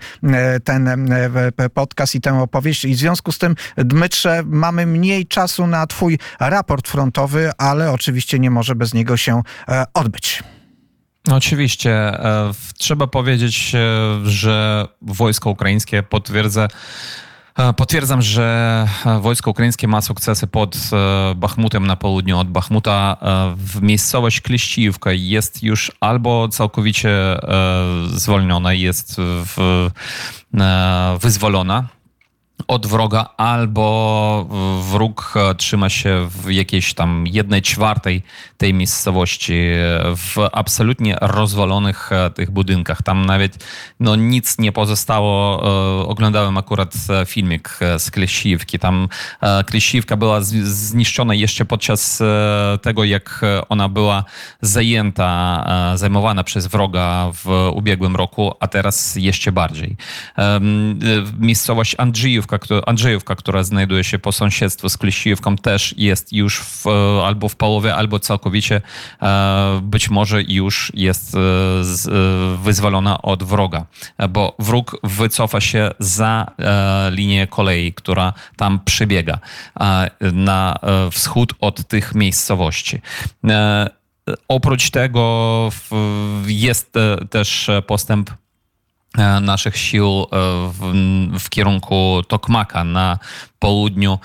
ten 0.65 1.11
podcast 1.75 2.15
i 2.15 2.21
tę 2.21 2.41
opowieść. 2.41 2.85
I 2.85 2.95
w 2.95 2.99
związku 2.99 3.33
z 3.33 3.39
tym, 3.39 3.55
Dmytrze, 3.77 4.43
mamy 4.47 4.87
mniej 4.87 5.27
czasu 5.27 5.67
na 5.67 5.87
Twój 5.87 6.19
raport 6.41 6.89
frontowy, 6.89 7.51
ale 7.59 7.93
oczywiście 7.93 8.39
nie 8.39 8.51
może 8.51 8.75
bez 8.75 8.95
niego 8.95 9.17
się 9.17 9.42
E, 9.69 9.85
odbyć. 9.95 10.43
Oczywiście. 11.33 11.91
E, 11.93 12.53
trzeba 12.79 13.07
powiedzieć, 13.07 13.75
e, 13.75 13.81
że 14.25 14.87
wojsko 15.03 15.51
ukraińskie 15.51 16.03
potwierdza 16.03 16.69
Potwierdzam, 17.77 18.23
że 18.23 18.89
wojsko 19.21 19.51
ukraińskie 19.51 19.89
ma 19.89 20.01
sukcesy 20.01 20.47
pod 20.47 20.77
Bachmutem 21.37 21.87
na 21.87 21.97
południu 21.97 22.39
od 22.39 22.51
Bachmuta. 22.51 23.17
W 23.57 23.83
miejscowość 23.83 24.41
Kliściówka 24.41 25.13
jest 25.13 25.63
już 25.63 25.93
albo 26.01 26.49
całkowicie 26.49 27.11
zwolniona, 28.07 28.73
jest 28.73 29.17
w, 29.19 29.89
wyzwolona 31.21 31.89
od 32.69 32.87
wroga, 32.87 33.29
albo 33.37 34.47
wróg 34.91 35.35
trzyma 35.57 35.89
się 35.89 36.29
w 36.31 36.51
jakiejś 36.51 36.95
tam 36.95 37.25
jednej 37.27 37.63
czwartej 37.63 38.23
tej 38.57 38.75
miejscowości, 38.75 39.63
w 40.17 40.49
absolutnie 40.53 41.17
rozwalonych 41.21 42.13
e, 42.13 42.31
tych 42.31 42.51
budynkach. 42.51 43.03
Tam 43.03 43.27
nawet 43.27 43.67
no, 44.01 44.17
nic 44.17 44.59
nie 44.59 44.73
pozostało. 44.73 45.63
E, 46.03 46.09
oglądałem 46.09 46.59
akurat 46.59 46.95
e, 47.11 47.27
filmik 47.27 47.79
z 47.99 48.11
Klesiwki. 48.11 48.79
Tam 48.79 49.09
Klesiwka 49.67 50.17
była 50.17 50.41
zniszczona 50.41 51.35
jeszcze 51.35 51.65
podczas 51.65 52.23
tego, 52.83 53.05
jak 53.05 53.41
ona 53.69 53.89
była 53.89 54.25
zajęta, 54.61 55.65
zajmowana 55.95 56.45
przez 56.45 56.67
wroga 56.67 57.31
w 57.45 57.71
ubiegłym 57.75 58.17
roku, 58.17 58.55
a 58.61 58.69
teraz 58.69 59.17
jeszcze 59.17 59.53
bardziej. 59.53 59.97
Miejscowość 61.39 61.95
Andrzejówka 61.99 62.52
Andrzejówka, 62.53 62.91
Andrzejówka, 62.91 63.37
która 63.37 63.63
znajduje 63.63 64.05
się 64.05 64.19
po 64.19 64.33
sąsiedztwu 64.33 64.89
z 64.89 64.97
Klesiówką, 64.97 65.57
też 65.57 65.95
jest 65.99 66.33
już 66.33 66.61
w, 66.61 66.87
albo 67.25 67.49
w 67.49 67.57
połowie, 67.57 67.95
albo 67.95 68.19
całkowicie 68.19 68.81
być 69.83 70.11
może 70.11 70.43
już 70.43 70.93
jest 70.95 71.37
wyzwolona 72.63 73.23
od 73.23 73.43
wroga, 73.43 73.87
bo 74.29 74.57
wróg 74.59 74.97
wycofa 75.03 75.61
się 75.61 75.91
za 75.99 76.47
linię 77.11 77.47
kolei, 77.47 77.93
która 77.93 78.33
tam 78.57 78.81
przebiega 78.85 79.39
na 80.33 80.79
wschód 81.11 81.55
od 81.61 81.89
tych 81.89 82.15
miejscowości. 82.15 83.01
Oprócz 84.49 84.91
tego 84.91 85.69
jest 86.47 86.93
też 87.31 87.71
postęp 87.87 88.31
e, 88.31 88.35
naszych 89.41 89.77
sił 89.77 90.07
e, 90.09 90.27
w, 90.73 90.93
w 91.41 91.51
kierunku 91.51 92.23
Tokmaka 92.29 92.85
na 92.85 93.19
południu 93.59 94.13
E, 94.13 94.19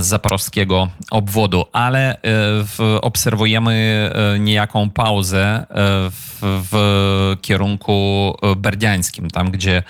zaporowskiego 0.00 0.88
obwodu, 1.10 1.64
ale 1.72 2.16
e, 2.22 3.00
obserwujemy 3.00 4.10
e, 4.14 4.38
niejaką 4.38 4.90
pauzę 4.90 5.66
w, 6.10 6.38
w 6.70 7.36
kierunku 7.42 8.36
berdiańskim, 8.56 9.30
tam 9.30 9.50
gdzie 9.50 9.82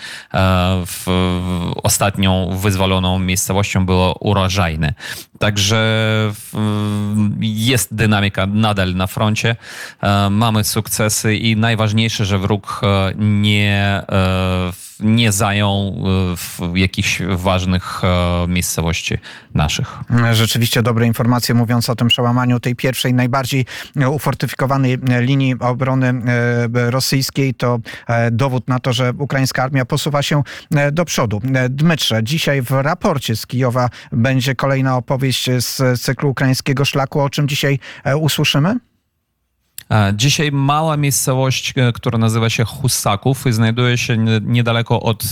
w, 0.87 1.07
ostatnią 1.83 2.57
wyzwoloną 2.57 3.19
miejscowością 3.19 3.87
było 3.87 4.15
Urożajne. 4.21 4.95
Także 5.39 5.85
jest 7.41 7.95
dynamika 7.95 8.47
nadal 8.47 8.95
na 8.95 9.07
froncie, 9.07 9.57
mamy 10.31 10.65
sukcesy 10.65 11.37
i 11.37 11.57
najważniejsze, 11.57 12.25
że 12.25 12.39
wróg 12.39 12.81
nie 13.17 14.03
nie 15.01 15.33
zajął 15.33 15.71
e, 15.73 16.37
w 16.37 16.77
jakichś 16.77 17.23
ważnych 17.37 18.05
e, 18.05 18.49
miejscowości 18.49 19.19
naszych. 19.55 19.99
Rzeczywiście 20.33 20.83
dobre 20.83 21.07
informacje 21.07 21.55
mówiąc 21.55 21.91
o 21.91 21.97
tym 21.97 22.09
przełamaniu 22.09 22.61
tej 22.61 22.77
pierwszej, 22.77 23.15
najbardziej 23.15 23.67
ufortyfikowanej 24.11 24.99
linii 25.21 25.55
obrony 25.61 26.07
e, 26.07 26.91
rosyjskiej. 26.91 27.55
To 27.55 27.79
dowód 28.33 28.69
na 28.69 28.79
to, 28.79 28.93
że 28.93 29.13
ukraińska 29.19 29.63
armia 29.63 29.85
posuwa 29.85 30.23
się 30.23 30.43
do 30.93 31.05
przodu. 31.05 31.41
Dmytrze, 31.71 32.25
dzisiaj 32.25 32.63
w 32.63 32.71
raporcie 32.71 33.37
z 33.37 33.47
Kijowa 33.47 33.89
będzie 34.13 34.55
kolejna 34.55 34.97
opowieść 34.97 35.51
z 35.59 36.01
cyklu 36.01 36.31
ukraińskiego 36.31 36.85
szlaku. 36.85 37.21
O 37.21 37.31
czym 37.31 37.49
dzisiaj 37.49 37.79
usłyszymy? 38.21 38.77
Dzisiaj 40.13 40.53
mała 40.53 40.97
miejscowość, 40.97 41.73
e, 41.77 41.93
która 41.93 42.19
nazywa 42.19 42.51
się 42.51 42.65
Husaków 42.65 43.47
i 43.47 43.53
znajduje 43.53 43.99
się 43.99 44.17
niedaleko 44.43 45.01
od 45.01 45.25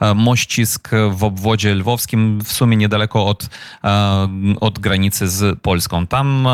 e, 0.00 0.14
mościsk 0.14 0.90
w 1.10 1.24
obwodzie 1.24 1.74
lwowskim, 1.74 2.40
w 2.44 2.52
sumie 2.52 2.76
niedaleko 2.76 3.26
od, 3.26 3.48
e, 3.84 4.28
od 4.60 4.78
granicy 4.78 5.28
z 5.28 5.60
Polską. 5.60 6.06
Tam 6.06 6.48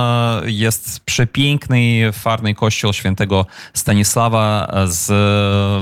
jest 0.47 1.00
przepiękny, 1.00 2.12
farny 2.12 2.55
kościół 2.55 2.93
świętego 2.93 3.47
Stanisława 3.75 4.73
z 4.87 5.12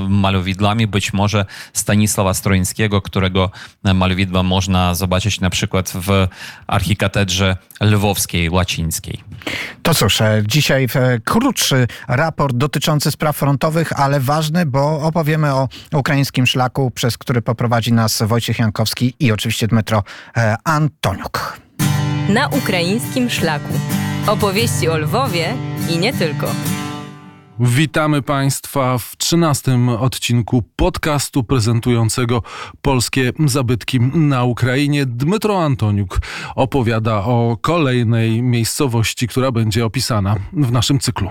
malowidłami, 0.09 0.87
być 0.87 1.13
może 1.13 1.45
Stanisława 1.73 2.33
Stroińskiego, 2.33 3.01
którego 3.01 3.51
malowidła 3.83 4.43
można 4.43 4.95
zobaczyć 4.95 5.39
na 5.39 5.49
przykład 5.49 5.93
w 5.95 6.27
archikatedrze 6.67 7.57
lwowskiej, 7.81 8.49
łacińskiej. 8.49 9.23
To 9.83 9.93
cóż, 9.93 10.19
dzisiaj 10.47 10.87
krótko 11.23 11.44
krótszy 11.45 11.87
raport 12.07 12.55
dotyczący 12.55 13.11
spraw 13.11 13.37
frontowych, 13.37 13.99
ale 13.99 14.19
ważny, 14.19 14.65
bo 14.65 15.01
opowiemy 15.01 15.53
o 15.53 15.69
ukraińskim 15.93 16.45
szlaku, 16.47 16.91
przez 16.91 17.17
który 17.17 17.41
poprowadzi 17.41 17.93
nas 17.93 18.23
Wojciech 18.25 18.59
Jankowski 18.59 19.13
i 19.19 19.31
oczywiście 19.31 19.67
Dmytro 19.67 20.03
e, 20.37 20.55
Antoniuk. 20.63 21.59
Na 22.29 22.47
ukraińskim 22.47 23.29
szlaku. 23.29 23.73
Opowieści 24.27 24.89
o 24.89 24.97
Lwowie 24.97 25.53
i 25.89 25.97
nie 25.97 26.13
tylko. 26.13 26.47
Witamy 27.59 28.21
Państwa 28.21 28.97
w 28.97 29.17
trzynastym 29.17 29.89
odcinku 29.89 30.63
podcastu 30.75 31.43
prezentującego 31.43 32.41
polskie 32.81 33.31
zabytki 33.45 33.99
na 34.01 34.43
Ukrainie. 34.43 35.05
Dmytro 35.05 35.63
Antoniuk 35.63 36.19
opowiada 36.55 37.15
o 37.15 37.57
kolejnej 37.61 38.41
miejscowości, 38.41 39.27
która 39.27 39.51
będzie 39.51 39.85
opisana 39.85 40.35
w 40.53 40.71
naszym 40.71 40.99
cyklu. 40.99 41.29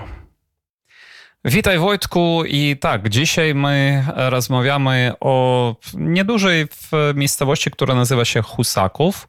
Witaj 1.47 1.79
Wojtku 1.79 2.43
i 2.47 2.77
tak, 2.79 3.09
dzisiaj 3.09 3.55
my 3.55 4.05
rozmawiamy 4.15 5.13
o 5.19 5.75
niedużej 5.93 6.67
miejscowości, 7.15 7.71
która 7.71 7.95
nazywa 7.95 8.25
się 8.25 8.41
Husaków 8.41 9.27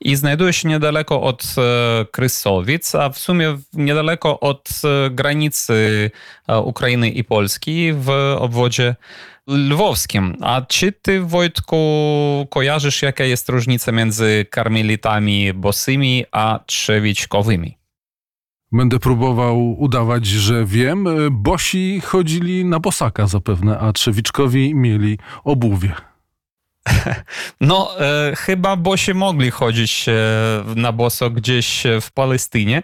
i 0.00 0.16
znajduje 0.16 0.52
się 0.52 0.68
niedaleko 0.68 1.22
od 1.22 1.42
e, 1.58 2.04
Krysowic, 2.04 2.94
a 2.94 3.10
w 3.10 3.18
sumie 3.18 3.58
niedaleko 3.72 4.40
od 4.40 4.68
e, 4.84 5.10
granicy 5.10 6.10
e, 6.48 6.58
Ukrainy 6.60 7.10
i 7.10 7.24
Polski 7.24 7.92
w 7.92 8.10
obwodzie 8.38 8.96
lwowskim. 9.46 10.36
A 10.40 10.62
czy 10.62 10.92
ty, 10.92 11.20
Wojtku, 11.20 11.76
kojarzysz, 12.50 13.02
jaka 13.02 13.24
jest 13.24 13.48
różnica 13.48 13.92
między 13.92 14.46
karmelitami 14.50 15.52
bosymi 15.52 16.24
a 16.32 16.60
trzewiczkowymi? 16.66 17.78
Będę 18.72 18.98
próbował 18.98 19.80
udawać, 19.80 20.26
że 20.26 20.64
wiem. 20.64 21.08
Bosi 21.30 22.00
chodzili 22.00 22.64
na 22.64 22.80
bosaka 22.80 23.26
zapewne, 23.26 23.78
a 23.78 23.92
Trzewiczkowi 23.92 24.74
mieli 24.74 25.18
obuwie. 25.44 26.07
No, 27.60 28.00
e, 28.00 28.36
chyba 28.36 28.76
bosie 28.76 29.14
mogli 29.14 29.50
chodzić 29.50 30.08
e, 30.08 30.12
na 30.76 30.92
boso 30.92 31.30
gdzieś 31.30 31.82
w 32.00 32.12
Palestynie, 32.12 32.82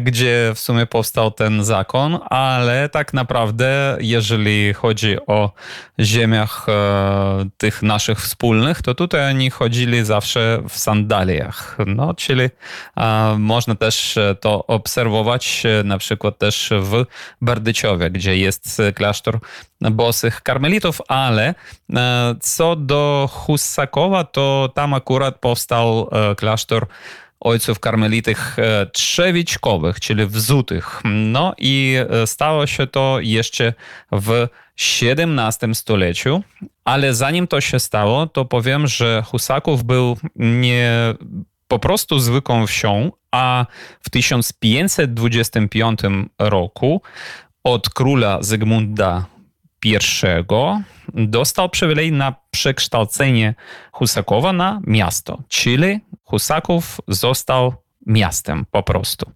gdzie 0.00 0.52
w 0.54 0.58
sumie 0.58 0.86
powstał 0.86 1.30
ten 1.30 1.64
zakon, 1.64 2.18
ale 2.30 2.88
tak 2.88 3.14
naprawdę, 3.14 3.96
jeżeli 4.00 4.74
chodzi 4.74 5.16
o 5.26 5.52
ziemiach 6.00 6.66
e, 6.68 7.48
tych 7.56 7.82
naszych 7.82 8.20
wspólnych, 8.20 8.82
to 8.82 8.94
tutaj 8.94 9.30
oni 9.30 9.50
chodzili 9.50 10.04
zawsze 10.04 10.62
w 10.68 10.78
sandaliach. 10.78 11.76
No, 11.86 12.14
czyli 12.14 12.50
e, 12.96 13.36
można 13.38 13.74
też 13.74 14.18
to 14.40 14.66
obserwować 14.66 15.62
e, 15.66 15.84
na 15.84 15.98
przykład 15.98 16.38
też 16.38 16.70
w 16.80 17.04
Berdyciowie, 17.40 18.10
gdzie 18.10 18.36
jest 18.36 18.82
klasztor 18.94 19.38
bosych 19.80 20.42
karmelitów, 20.42 21.00
ale 21.08 21.54
e, 21.94 22.34
co 22.40 22.76
do 22.76 23.28
Hussakowa, 23.32 24.24
to 24.24 24.72
tam 24.74 24.94
akurat 24.94 25.38
powstał 25.38 26.08
e, 26.12 26.34
klasztor 26.34 26.86
ojców 27.40 27.80
karmelitych 27.80 28.58
e, 28.58 28.86
trzewiczkowych, 28.86 30.00
czyli 30.00 30.26
wzutych. 30.26 31.00
No 31.04 31.54
i 31.58 31.96
stało 32.26 32.66
się 32.66 32.86
to 32.86 33.18
jeszcze 33.20 33.72
w 34.12 34.48
XVII 34.98 35.74
stuleciu, 35.74 36.42
ale 36.84 37.14
zanim 37.14 37.46
to 37.46 37.60
się 37.60 37.78
stało, 37.78 38.26
to 38.26 38.44
powiem, 38.44 38.86
że 38.86 39.22
Husaków 39.26 39.84
był 39.84 40.16
nie 40.36 41.14
po 41.68 41.78
prostu 41.78 42.18
zwykłą 42.18 42.66
wsią, 42.66 43.12
a 43.30 43.66
w 44.00 44.10
1525 44.10 46.00
roku 46.38 47.02
od 47.64 47.90
króla 47.90 48.38
Zygmunta 48.40 49.26
dostał 51.14 51.68
przywilej 51.68 52.12
na 52.12 52.34
przekształcenie 52.50 53.54
Husakowa 53.92 54.52
na 54.52 54.80
miasto, 54.86 55.42
czyli 55.48 56.00
Husaków 56.24 57.00
został 57.08 57.74
miastem 58.06 58.66
po 58.70 58.82
prostu. 58.82 59.30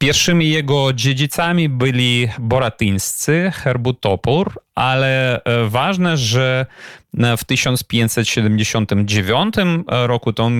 Pierwszymi 0.00 0.50
jego 0.50 0.92
dziedzicami 0.92 1.68
byli 1.68 2.28
boratyńscy, 2.38 3.52
herbutopór, 3.54 4.60
ale 4.74 5.42
e, 5.44 5.68
ważne, 5.68 6.16
że 6.16 6.66
e, 7.18 7.36
w 7.36 7.44
1579 7.44 9.54
roku 9.88 10.32
tą 10.32 10.50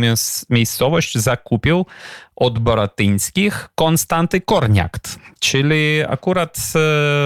miejscowość 0.50 1.18
zakupił 1.18 1.86
od 2.36 2.58
boratyńskich 2.58 3.68
Konstanty 3.74 4.40
Korniakt, 4.40 5.18
czyli 5.38 6.02
akurat 6.08 6.58
e, 6.58 6.62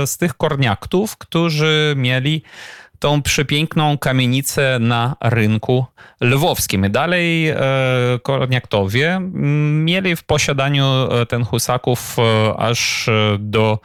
z 0.06 0.18
tych 0.18 0.34
korniaktów, 0.34 1.16
którzy 1.16 1.94
mieli 1.96 2.42
tą 3.04 3.22
przepiękną 3.22 3.98
kamienicę 3.98 4.78
na 4.80 5.16
rynku 5.20 5.86
lwowskim. 6.20 6.90
Dalej 6.90 7.48
e, 7.48 7.56
Korniaktowie 8.22 9.20
mieli 9.84 10.16
w 10.16 10.24
posiadaniu 10.24 10.84
e, 10.84 11.26
ten 11.26 11.44
Husaków 11.44 12.16
e, 12.18 12.56
aż 12.56 13.10
do 13.38 13.78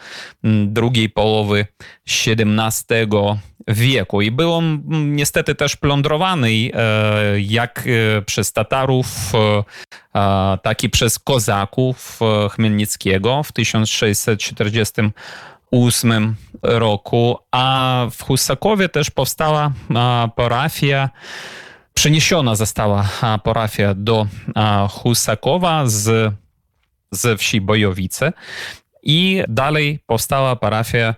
drugiej 0.66 1.10
połowy 1.10 1.66
XVII 2.08 3.08
wieku 3.68 4.22
i 4.22 4.32
był 4.32 4.54
on 4.54 4.82
niestety 5.16 5.56
też 5.56 5.76
plądrowany 5.76 6.52
jak 7.40 7.84
przez 8.26 8.54
Tatarów, 8.54 9.08
tak 10.64 10.84
i 10.84 10.90
przez 10.90 11.20
Kozaków 11.20 12.20
Chmielnickiego 12.52 13.44
w 13.44 13.52
1640 13.52 15.02
1908 15.72 16.36
roku, 16.64 17.38
a 17.52 18.06
w 18.12 18.24
Husakowie 18.24 18.90
też 18.90 19.12
powstała 19.12 19.72
parafia 20.36 21.10
przeniesiona 21.94 22.56
została 22.56 23.10
parafia 23.44 23.94
do 23.94 24.28
Husakowa 24.90 25.86
z, 25.86 26.34
ze 27.12 27.38
wsi 27.38 27.62
Bojowice. 27.62 28.34
I 29.04 29.44
dalej 29.48 30.00
powstała 30.06 30.56
parafia 30.56 31.16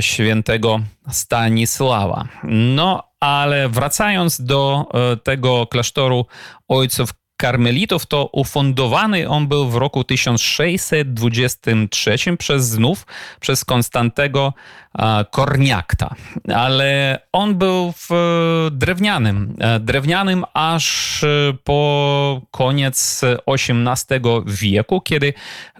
świętego 0.00 0.80
Stanisława. 1.10 2.28
No, 2.44 3.02
ale 3.20 3.68
wracając 3.68 4.40
do 4.40 4.86
tego 5.22 5.66
klasztoru 5.66 6.26
ojców 6.68 7.10
karmelitów, 7.36 8.06
to 8.06 8.28
ufundowany 8.32 9.28
on 9.28 9.48
był 9.48 9.70
w 9.70 9.76
roku 9.76 10.04
1623 10.04 12.16
przez 12.38 12.66
znów 12.66 13.06
przez 13.40 13.64
Konstantego 13.64 14.52
Korniakta. 15.30 16.14
Ale 16.54 17.20
on 17.32 17.54
był 17.54 17.92
w 17.92 18.08
drewnianym, 18.72 19.56
drewnianym 19.80 20.44
aż 20.54 21.24
po 21.64 22.40
koniec 22.50 23.20
XVIII 23.46 24.20
wieku, 24.46 25.00
kiedy 25.00 25.34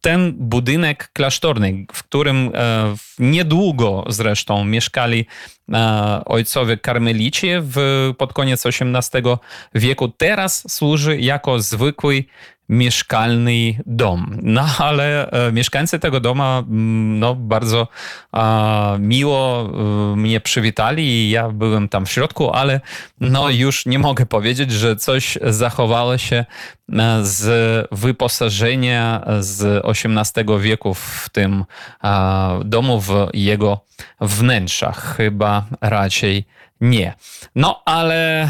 ten 0.00 0.32
budynek 0.36 1.10
klasztorny, 1.12 1.86
w 1.92 2.02
którym 2.02 2.50
e, 2.54 2.94
niedługo 3.18 4.04
zresztą 4.08 4.64
mieszkali 4.64 5.26
e, 5.72 6.22
ojcowie 6.24 6.76
karmelici 6.76 7.48
w, 7.60 7.76
pod 8.18 8.32
koniec 8.32 8.66
XVIII 8.66 9.36
wieku, 9.74 10.08
teraz 10.08 10.72
służy 10.72 11.20
jako 11.20 11.60
zwykły 11.60 12.24
mieszkalny 12.72 13.82
dom. 13.86 14.38
No 14.42 14.66
ale 14.78 15.30
e, 15.30 15.52
mieszkańcy 15.52 15.98
tego 15.98 16.20
doma 16.20 16.58
mm, 16.58 17.18
no, 17.18 17.34
bardzo 17.34 17.88
a, 18.32 18.96
miło 19.00 19.70
e, 20.12 20.16
mnie 20.16 20.40
przywitali 20.40 21.04
i 21.04 21.30
ja 21.30 21.48
byłem 21.48 21.88
tam 21.88 22.06
w 22.06 22.10
środku, 22.10 22.50
ale 22.50 22.80
no 23.20 23.50
już 23.50 23.86
nie 23.86 23.98
mogę 23.98 24.26
powiedzieć, 24.26 24.72
że 24.72 24.96
coś 24.96 25.38
zachowało 25.42 26.18
się 26.18 26.44
e, 26.92 27.20
z 27.22 27.88
wyposażenia 27.92 29.24
z 29.40 29.84
XVIII 29.84 30.60
wieku 30.60 30.94
w 30.94 31.28
tym 31.32 31.64
a, 32.00 32.54
domu, 32.64 33.00
w 33.00 33.28
jego 33.34 33.80
wnętrzach. 34.20 35.16
Chyba 35.16 35.66
raczej 35.80 36.44
nie. 36.80 37.14
No 37.54 37.82
ale... 37.84 38.48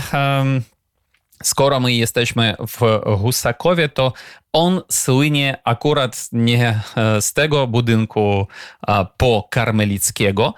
skoro 1.46 1.80
my 1.80 1.92
jesteśmy 1.92 2.56
w 2.58 3.00
Husakowie, 3.20 3.88
to 3.88 4.12
on 4.52 4.80
słynie 4.90 5.56
akurat 5.64 6.28
nie 6.32 6.80
e, 6.96 7.22
z 7.22 7.32
tego 7.32 7.66
budynku 7.66 8.46
e, 8.88 9.06
po 9.16 9.48
Karmelickiego, 9.50 10.54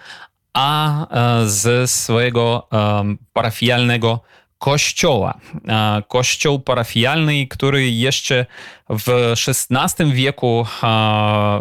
a 0.53 1.07
e, 1.43 1.49
ze 1.49 1.89
swojego 1.89 2.69
parafialnego 3.33 4.21
kościoła. 4.59 5.35
Kościół 6.09 6.61
parafialny, 6.61 7.47
który 7.47 7.91
jeszcze 7.91 8.47
w 8.89 9.35
XVI 9.49 10.13
wieku 10.13 10.67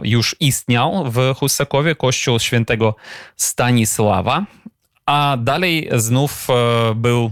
już 0.04 0.36
istniał 0.40 1.12
w 1.12 1.34
Husakowie, 1.40 1.96
kościół 1.96 2.40
świętego 2.40 2.96
Stanisława, 3.36 4.46
a 5.06 5.38
dalej 5.40 5.90
znów 5.94 6.48
był 6.96 7.32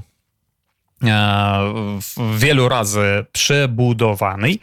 wielu 2.35 2.69
razy 2.69 3.25
przebudowany. 3.31 4.55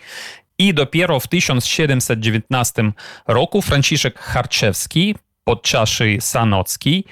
I 0.58 0.74
dopiero 0.74 1.20
w 1.20 1.26
1719 1.26 2.92
roku 3.26 3.62
Franciszek 3.62 4.18
Harczewski 4.18 5.14
podczaszy 5.44 6.16
Sanocki 6.20 7.04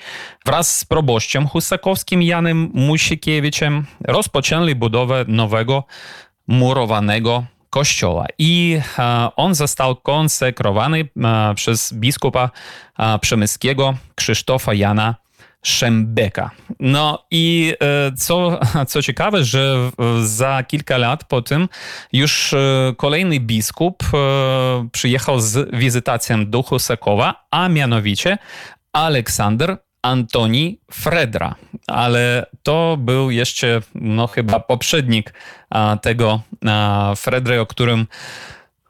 wraz 0.46 0.78
z 0.78 0.84
proboszczem 0.84 1.48
husakowskim 1.48 2.22
Janem 2.22 2.70
Musikiewiczem 2.74 3.86
rozpoczęli 4.04 4.74
budowę 4.74 5.24
nowego 5.28 5.84
murowanego 6.46 7.44
kościoła. 7.70 8.26
I 8.38 8.80
on 9.36 9.54
został 9.54 9.96
konsekrowany 9.96 11.08
przez 11.54 11.92
biskupa 11.92 12.50
przemyskiego 13.20 13.94
Krzysztofa 14.14 14.74
Jana 14.74 15.14
Szembeka. 15.64 16.50
No 16.80 17.26
i 17.30 17.74
e, 17.80 18.12
co, 18.16 18.60
co 18.88 19.02
ciekawe, 19.02 19.44
że 19.44 19.90
za 20.24 20.62
kilka 20.62 20.96
lat 20.98 21.24
po 21.24 21.42
tym 21.42 21.68
już 22.12 22.52
e, 22.52 22.94
kolejny 22.96 23.40
biskup 23.40 24.02
e, 24.14 24.88
przyjechał 24.92 25.40
z 25.40 25.76
wizytacją 25.76 26.50
do 26.50 26.62
Husakowa, 26.62 27.46
a 27.50 27.68
mianowicie 27.68 28.38
Aleksander 28.92 29.78
Antoni 30.02 30.80
Fredra, 30.92 31.54
ale 31.86 32.46
to 32.62 32.96
był 33.00 33.30
jeszcze 33.30 33.80
no, 33.94 34.26
chyba 34.26 34.60
poprzednik 34.60 35.34
tego 36.02 36.40
Fredry, 37.16 37.60
o 37.60 37.66
którym 37.66 38.06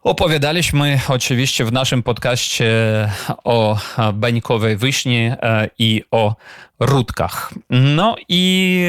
Opowiadaliśmy 0.06 1.00
oczywiście 1.08 1.64
w 1.64 1.72
naszym 1.72 2.02
podcaście 2.02 2.66
o 3.44 3.78
bańkowej 4.14 4.76
wiśni 4.76 5.30
i 5.78 6.02
o 6.10 6.34
rudkach. 6.80 7.54
No 7.70 8.16
i 8.28 8.82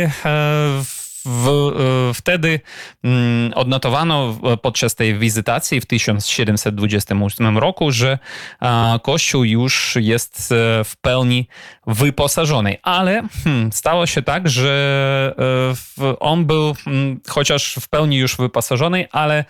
w 0.83 1.06
w, 1.27 1.47
e, 1.47 2.13
wtedy 2.13 2.59
mm, 3.03 3.53
odnotowano 3.53 4.39
podczas 4.61 4.95
tej 4.95 5.19
wizytacji 5.19 5.81
w 5.81 5.85
1728 5.85 7.57
roku, 7.57 7.91
że 7.91 8.19
kościół 9.03 9.43
już 9.43 9.97
jest 9.99 10.51
e, 10.51 10.83
w 10.83 10.95
pełni 11.01 11.47
wyposażony. 11.87 12.77
Ale 12.83 13.23
hmm, 13.43 13.71
stało 13.71 14.05
się 14.05 14.21
tak, 14.21 14.49
że 14.49 15.35
e, 15.99 16.19
on 16.19 16.45
był 16.45 16.73
hmm, 16.73 17.19
chociaż 17.27 17.75
w 17.81 17.89
pełni 17.89 18.17
już 18.17 18.37
wyposażony, 18.37 19.07
ale 19.11 19.45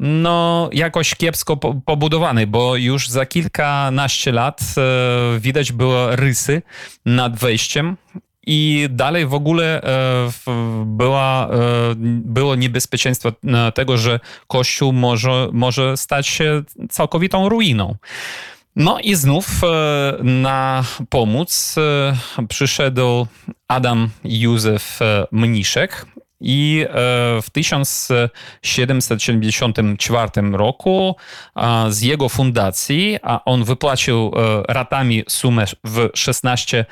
no 0.00 0.70
jakoś 0.72 1.14
kiepsko 1.14 1.56
pobudowany, 1.56 2.46
bo 2.46 2.76
już 2.76 3.08
za 3.08 3.26
kilkanaście 3.26 4.32
lat 4.32 4.60
widać 5.38 5.72
było 5.72 6.16
rysy 6.16 6.62
nad 7.04 7.38
wejściem 7.38 7.96
i 8.48 8.88
dalej 8.90 9.26
w 9.26 9.34
ogóle 9.34 9.82
e, 9.82 10.30
była, 10.84 11.48
e, 11.48 11.50
było 12.24 12.54
niebezpieczeństwo 12.54 13.28
e, 13.28 13.72
tego, 13.72 13.98
że 13.98 14.20
Kościół 14.46 14.92
może, 14.92 15.48
może 15.52 15.96
stać 15.96 16.26
się 16.26 16.62
całkowitą 16.90 17.48
ruiną. 17.48 17.94
No 18.76 18.98
i 18.98 19.14
znów 19.14 19.46
na 20.22 20.84
pomóc 21.08 21.74
przyszedł 22.48 23.26
Adam 23.68 24.10
Józef 24.24 24.98
Mniszek 25.32 26.06
I 26.40 26.86
w 27.42 27.50
1774 27.50 30.30
roku 30.52 31.16
z 31.88 32.02
jego 32.02 32.28
fundacji, 32.28 33.18
a 33.22 33.44
on 33.44 33.64
wypłacił 33.64 34.32
ratami 34.68 35.24
sumę 35.28 35.64
w 35.84 36.08
16 36.14 36.86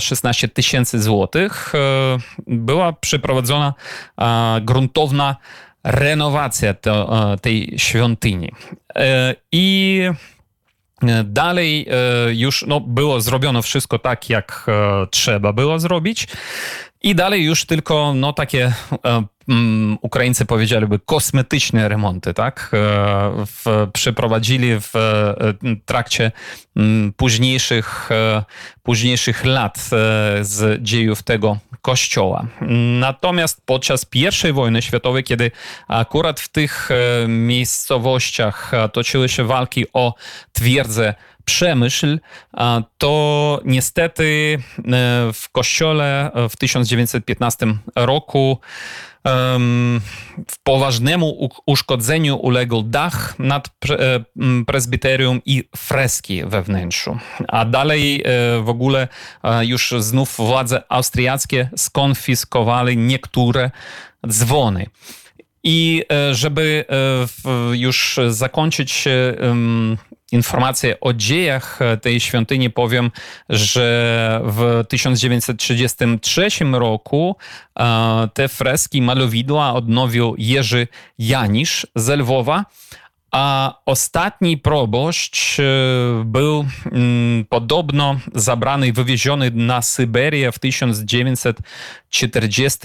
16 0.00 0.48
tysięcy 0.48 1.02
złotych, 1.02 1.72
była 2.46 2.92
przeprowadzona 2.92 3.74
gruntowna 4.60 5.36
renowacja 5.84 6.74
to, 6.74 7.36
tej 7.42 7.74
świątyni. 7.76 8.52
I 9.52 10.02
Dalej 11.24 11.88
już 12.30 12.64
no, 12.68 12.80
było 12.80 13.20
zrobione 13.20 13.62
wszystko 13.62 13.98
tak, 13.98 14.30
jak 14.30 14.66
trzeba 15.10 15.52
było 15.52 15.78
zrobić. 15.78 16.26
I 17.02 17.14
dalej 17.14 17.44
już 17.44 17.64
tylko 17.64 18.14
no, 18.14 18.32
takie 18.32 18.72
um, 19.48 19.98
Ukraińcy 20.00 20.46
powiedzieliby 20.46 20.98
kosmetyczne 20.98 21.88
remonty, 21.88 22.34
tak? 22.34 22.70
W, 23.46 23.88
przeprowadzili 23.92 24.80
w 24.80 24.92
trakcie 25.86 26.32
um, 26.76 27.12
późniejszych, 27.16 28.08
późniejszych 28.82 29.44
lat 29.44 29.78
z 30.40 30.82
dziejów 30.82 31.22
tego 31.22 31.58
kościoła. 31.82 32.46
Natomiast 33.00 33.62
podczas 33.66 34.06
I 34.44 34.52
wojny 34.52 34.82
światowej, 34.82 35.24
kiedy 35.24 35.50
akurat 35.88 36.40
w 36.40 36.48
tych 36.48 36.88
miejscowościach 37.28 38.72
toczyły 38.92 39.28
się 39.28 39.44
walki 39.44 39.86
o 39.92 40.14
twierdzę 40.52 41.14
Przemyśl, 41.44 42.20
to 42.98 43.60
niestety 43.64 44.58
w 45.32 45.48
kościole 45.52 46.30
w 46.50 46.56
1915 46.56 47.66
roku 47.96 48.58
w 50.48 50.58
poważnemu 50.62 51.50
uszkodzeniu 51.66 52.36
uległ 52.36 52.82
dach 52.82 53.38
nad 53.38 53.68
prezbiterium 54.66 55.40
i 55.46 55.68
freski 55.76 56.44
we 56.44 56.62
wnętrzu. 56.62 57.18
A 57.48 57.64
dalej 57.64 58.24
w 58.62 58.68
ogóle 58.68 59.08
już 59.60 59.94
znów 59.98 60.36
władze 60.36 60.82
austriackie 60.88 61.70
skonfiskowali 61.76 62.96
niektóre 62.96 63.70
dzwony. 64.28 64.86
I 65.64 66.04
żeby 66.32 66.84
już 67.72 68.20
zakończyć 68.28 69.08
informacje 70.32 71.00
o 71.00 71.12
dziejach 71.12 71.78
tej 72.02 72.20
świątyni, 72.20 72.70
powiem, 72.70 73.10
że 73.48 74.40
w 74.44 74.84
1933 74.88 76.48
roku 76.72 77.36
te 78.34 78.48
freski, 78.48 79.02
malowidła 79.02 79.74
odnowił 79.74 80.34
Jerzy 80.38 80.88
Janisz 81.18 81.86
z 81.96 82.18
Lwowa. 82.18 82.64
A 83.32 83.74
ostatni 83.86 84.58
proboszcz 84.58 85.56
był 86.24 86.64
podobno 87.48 88.20
zabrany 88.34 88.88
i 88.88 88.92
wywieziony 88.92 89.50
na 89.50 89.82
Syberię 89.82 90.52
w 90.52 90.58
1940 90.58 92.78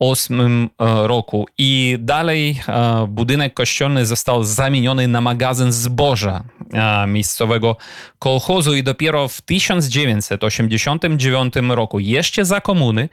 2008 0.00 0.70
e, 0.78 1.06
roku 1.06 1.46
i 1.58 1.96
dalej 2.00 2.60
e, 2.68 3.06
budynek 3.08 3.54
kościelny 3.54 4.06
został 4.06 4.44
zamieniony 4.44 5.08
na 5.08 5.20
magazyn 5.20 5.72
zboża 5.72 6.44
e, 6.72 7.06
miejscowego 7.06 7.76
kolchozu 8.18 8.74
i 8.74 8.82
dopiero 8.82 9.28
w 9.28 9.40
1989 9.40 11.54
roku, 11.68 12.00
jeszcze 12.00 12.44
za 12.44 12.60
komuny, 12.60 13.08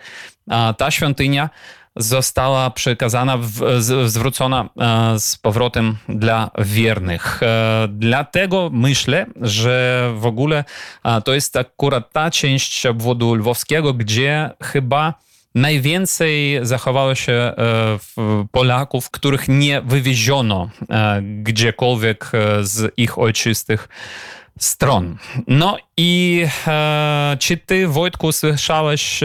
ta 0.77 0.91
świątynia 0.91 1.49
została 1.95 2.69
przekazana, 2.69 3.37
zwrócona 4.05 4.69
z 5.17 5.37
powrotem 5.37 5.97
dla 6.09 6.51
wiernych. 6.59 7.41
Dlatego 7.89 8.69
myślę, 8.73 9.25
że 9.41 10.07
w 10.15 10.25
ogóle 10.25 10.63
to 11.23 11.33
jest 11.33 11.57
akurat 11.57 12.11
ta 12.11 12.31
część 12.31 12.85
obwodu 12.85 13.35
lwowskiego, 13.35 13.93
gdzie 13.93 14.49
chyba 14.63 15.13
najwięcej 15.55 16.59
zachowało 16.61 17.15
się 17.15 17.33
e, 17.33 17.55
Polaków, 18.51 19.09
których 19.09 19.47
nie 19.47 19.81
wywieziono 19.81 20.69
e, 20.89 21.21
gdziekolwiek 21.21 22.31
e, 22.33 22.63
z 22.63 22.93
ich 22.97 23.19
ojczystych 23.19 23.89
stron. 24.59 25.17
No 25.47 25.77
i 25.97 26.45
czy 27.39 27.57
ty, 27.57 27.87
Wojtku, 27.87 28.31
słyszałeś 28.31 29.19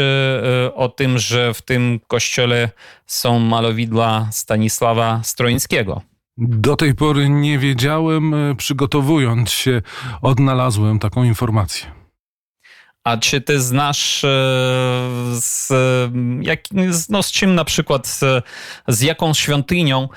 o 0.74 0.88
tym, 0.88 1.18
że 1.18 1.54
w 1.54 1.62
tym 1.62 2.00
kościele 2.08 2.70
są 3.06 3.38
malowidła 3.38 4.28
Stanisława 4.30 5.20
Stroińskiego? 5.24 6.02
Do 6.38 6.76
tej 6.76 6.94
pory 6.94 7.28
nie 7.28 7.58
wiedziałem, 7.58 8.34
przygotowując 8.56 9.50
się, 9.50 9.82
odnalazłem 10.22 10.98
taką 10.98 11.24
informację. 11.24 12.05
A 13.06 13.16
czy 13.16 13.40
ty 13.40 13.60
znasz 13.60 14.24
e, 14.24 14.28
z, 15.40 15.72
jak, 16.40 16.60
no 17.08 17.22
z 17.22 17.32
czym 17.32 17.54
na 17.54 17.64
przykład 17.64 18.06
z, 18.06 18.44
z 18.88 19.00
jaką 19.00 19.34
świątynią 19.34 20.08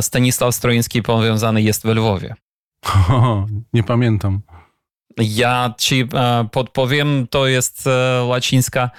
Stanisław 0.00 0.54
Stroiński 0.54 1.02
powiązany 1.02 1.62
jest 1.62 1.82
w 1.82 1.88
Lwowie? 1.88 2.34
O, 3.10 3.46
nie 3.72 3.82
pamiętam. 3.82 4.40
Ja 5.18 5.74
ci 5.78 6.08
e, 6.14 6.48
podpowiem, 6.52 7.26
to 7.30 7.46
jest 7.46 7.86
e, 7.86 8.24
łacińska 8.24 8.90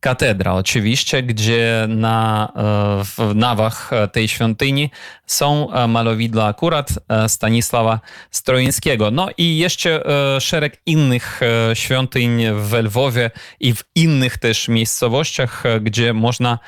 katedra, 0.00 0.54
oczywiście, 0.54 1.22
gdzie 1.22 1.86
na, 1.88 2.52
e, 2.56 3.04
w 3.04 3.34
nawach 3.34 3.90
tej 4.12 4.28
świątyni 4.28 4.90
są 5.26 5.72
e, 5.72 5.88
malowidła 5.88 6.44
akurat 6.44 6.88
e, 7.08 7.28
Stanisława 7.28 8.00
Stroińskiego. 8.30 9.10
No 9.10 9.28
i 9.38 9.58
jeszcze 9.58 10.04
szereg 10.40 10.80
innych 10.86 11.40
świątyń 11.74 12.42
w 12.54 12.72
Lwowie 12.72 13.30
i 13.60 13.74
w 13.74 13.84
innych 13.94 14.38
też 14.38 14.68
miejscowościach, 14.68 15.62
gdzie 15.80 16.12
można 16.12 16.58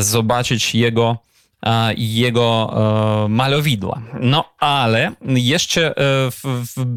zobaczyć 0.00 0.74
jego 0.74 1.18
jego 1.96 2.74
e, 3.24 3.28
malowidła. 3.28 4.02
No 4.20 4.44
ale 4.58 5.12
jeszcze 5.22 5.96
e, 5.96 6.02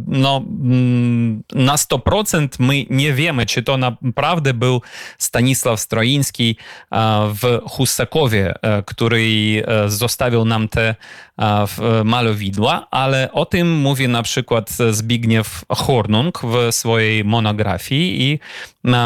no, 0.07 0.37
mm, 0.37 1.43
na 1.53 1.75
100% 1.75 2.47
my 2.59 2.85
nie 2.89 3.13
wiemy, 3.13 3.45
czy 3.45 3.63
to 3.63 3.77
naprawdę 4.01 4.53
był 4.53 4.81
Stanisław 5.17 5.79
Stroiński 5.79 6.55
w 7.33 7.59
Husakowie, 7.69 8.53
e, 8.61 8.83
który 8.83 9.17
zostawił 9.87 10.45
nam 10.45 10.67
te 10.67 10.95
malowidła, 12.03 12.87
ale 12.91 13.31
o 13.31 13.45
tym 13.45 13.71
mówi 13.71 14.07
na 14.07 14.23
przykład 14.23 14.69
Zbigniew 14.89 15.65
Hornung 15.69 16.39
w 16.43 16.71
swojej 16.71 17.25
monografii 17.25 18.21
i 18.21 18.39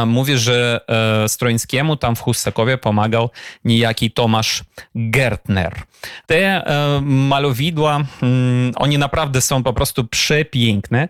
mówi, 0.06 0.38
że 0.38 0.82
Stroińskiemu 1.28 1.96
tam 1.96 2.16
w 2.16 2.20
Husakowie 2.20 2.78
pomagał 2.78 3.30
niejaki 3.66 4.12
Tomasz 4.12 4.64
Gertner. 4.96 5.51
Te 6.26 6.64
malowidła, 7.02 8.04
mm, 8.22 8.72
oni 8.76 8.98
naprawdę 8.98 9.42
są 9.42 9.64
po 9.64 9.74
prostu 9.74 10.04
przepiękne. 10.04 11.10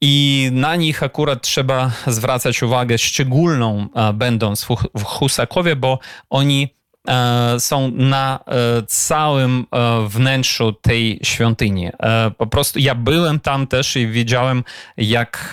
I 0.00 0.48
na 0.52 0.76
nich 0.76 1.02
akurat 1.02 1.42
trzeba 1.42 1.90
zwracać 2.06 2.62
uwagę 2.62 2.98
szczególną, 2.98 3.86
będąc 4.14 4.66
w 4.98 5.02
Husakowie, 5.02 5.76
bo 5.76 5.98
oni 6.30 6.74
E, 7.08 7.60
są 7.60 7.90
na 7.90 8.44
e, 8.46 8.82
całym 8.86 9.66
e, 9.70 10.08
wnętrzu 10.08 10.72
tej 10.72 11.20
świątyni. 11.22 11.90
Po 12.38 12.46
prostu 12.46 12.78
ja 12.78 12.94
byłem 12.94 13.40
tam 13.40 13.66
też 13.66 13.96
i 13.96 14.08
wiedziałem, 14.08 14.64
jak 14.96 15.52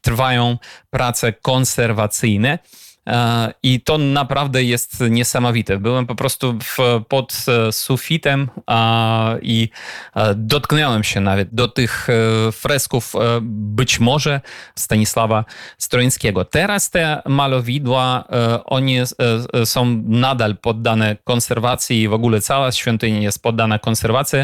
trwają 0.00 0.58
prace 0.90 1.32
konserwacyjne. 1.32 2.58
I 3.62 3.80
to 3.80 3.98
naprawdę 3.98 4.64
jest 4.64 5.00
niesamowite. 5.10 5.78
Byłem 5.78 6.06
po 6.06 6.14
prostu 6.14 6.58
w, 6.58 7.04
pod 7.08 7.44
e, 7.48 7.72
sufitem 7.72 8.48
i 9.42 9.68
e, 10.16 10.34
dotknąłem 10.34 11.04
się 11.04 11.20
nawet 11.20 11.54
do 11.54 11.68
tych 11.68 12.08
e, 12.10 12.52
fresków 12.52 13.12
być 13.42 14.00
może 14.00 14.40
Stanisława 14.74 15.44
Stroińskiego. 15.78 16.44
Teraz 16.44 16.90
te 16.90 17.22
malowidła, 17.26 18.24
one 18.64 19.04
są 19.64 20.02
nadal 20.06 20.56
poddane 20.56 21.16
konserwacji 21.24 22.02
i 22.02 22.08
w 22.08 22.12
ogóle 22.12 22.40
cała 22.40 22.72
świątynia 22.72 23.20
jest 23.20 23.42
poddana 23.42 23.78
konserwacji 23.78 24.38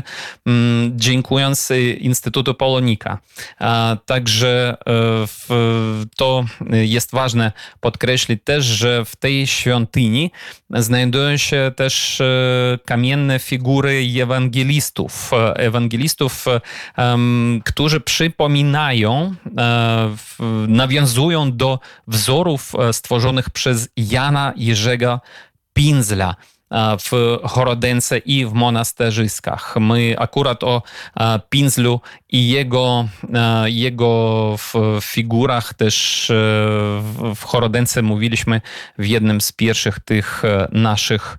mm, 0.46 0.92
dziękując 0.94 1.68
Instytutu 1.98 2.54
Polonika. 2.54 3.18
Także 4.06 4.76
to 6.16 6.44
jest 6.70 7.12
ważne 7.12 7.52
podkreślić 7.80 8.40
też, 8.52 8.64
że 8.64 9.04
w 9.04 9.16
tej 9.16 9.46
świątyni 9.46 10.30
znajdują 10.70 11.36
się 11.36 11.72
też 11.76 12.20
e, 12.20 12.24
kamienne 12.84 13.38
figury 13.38 14.06
ewangelistów. 14.22 15.30
E, 15.32 15.54
ewangelistów, 15.56 16.44
którzy 17.64 18.00
przypominają, 18.00 19.34
e, 19.58 20.16
nawiązują 20.68 21.56
do 21.56 21.78
wzorów 22.06 22.72
stworzonych 22.92 23.50
przez 23.50 23.88
Jana 23.96 24.52
Jerzego 24.56 25.20
Pinzla. 25.72 26.36
W 27.00 27.38
Chorodence 27.44 28.18
i 28.18 28.46
w 28.46 28.52
monasterzyskach. 28.52 29.74
My 29.80 30.14
akurat 30.18 30.64
o 30.64 30.82
Pinzlu 31.50 32.00
i 32.30 32.48
jego, 32.48 33.08
jego 33.64 34.56
figurach 35.00 35.74
też 35.74 36.26
w 37.36 37.44
Chorodence 37.44 38.02
mówiliśmy 38.02 38.60
w 38.98 39.06
jednym 39.06 39.40
z 39.40 39.52
pierwszych 39.52 40.00
tych 40.00 40.42
naszych 40.72 41.38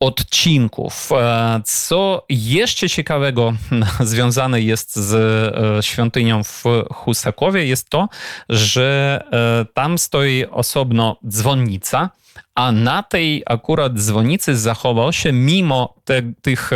odcinków. 0.00 1.12
E, 1.12 1.60
co 1.64 2.24
jeszcze 2.28 2.88
ciekawego 2.88 3.52
związane 4.00 4.60
jest 4.60 4.96
z 4.96 5.14
e, 5.14 5.82
świątynią 5.82 6.44
w 6.44 6.64
Husakowie 6.92 7.66
jest 7.66 7.90
to, 7.90 8.08
że 8.48 9.20
e, 9.32 9.66
tam 9.74 9.98
stoi 9.98 10.46
osobno 10.50 11.16
dzwonnica, 11.28 12.10
a 12.54 12.72
na 12.72 13.02
tej 13.02 13.42
akurat 13.46 13.94
dzwonicy 13.94 14.56
zachował 14.56 15.12
się, 15.12 15.32
mimo 15.32 15.94
te, 16.04 16.22
tych 16.42 16.70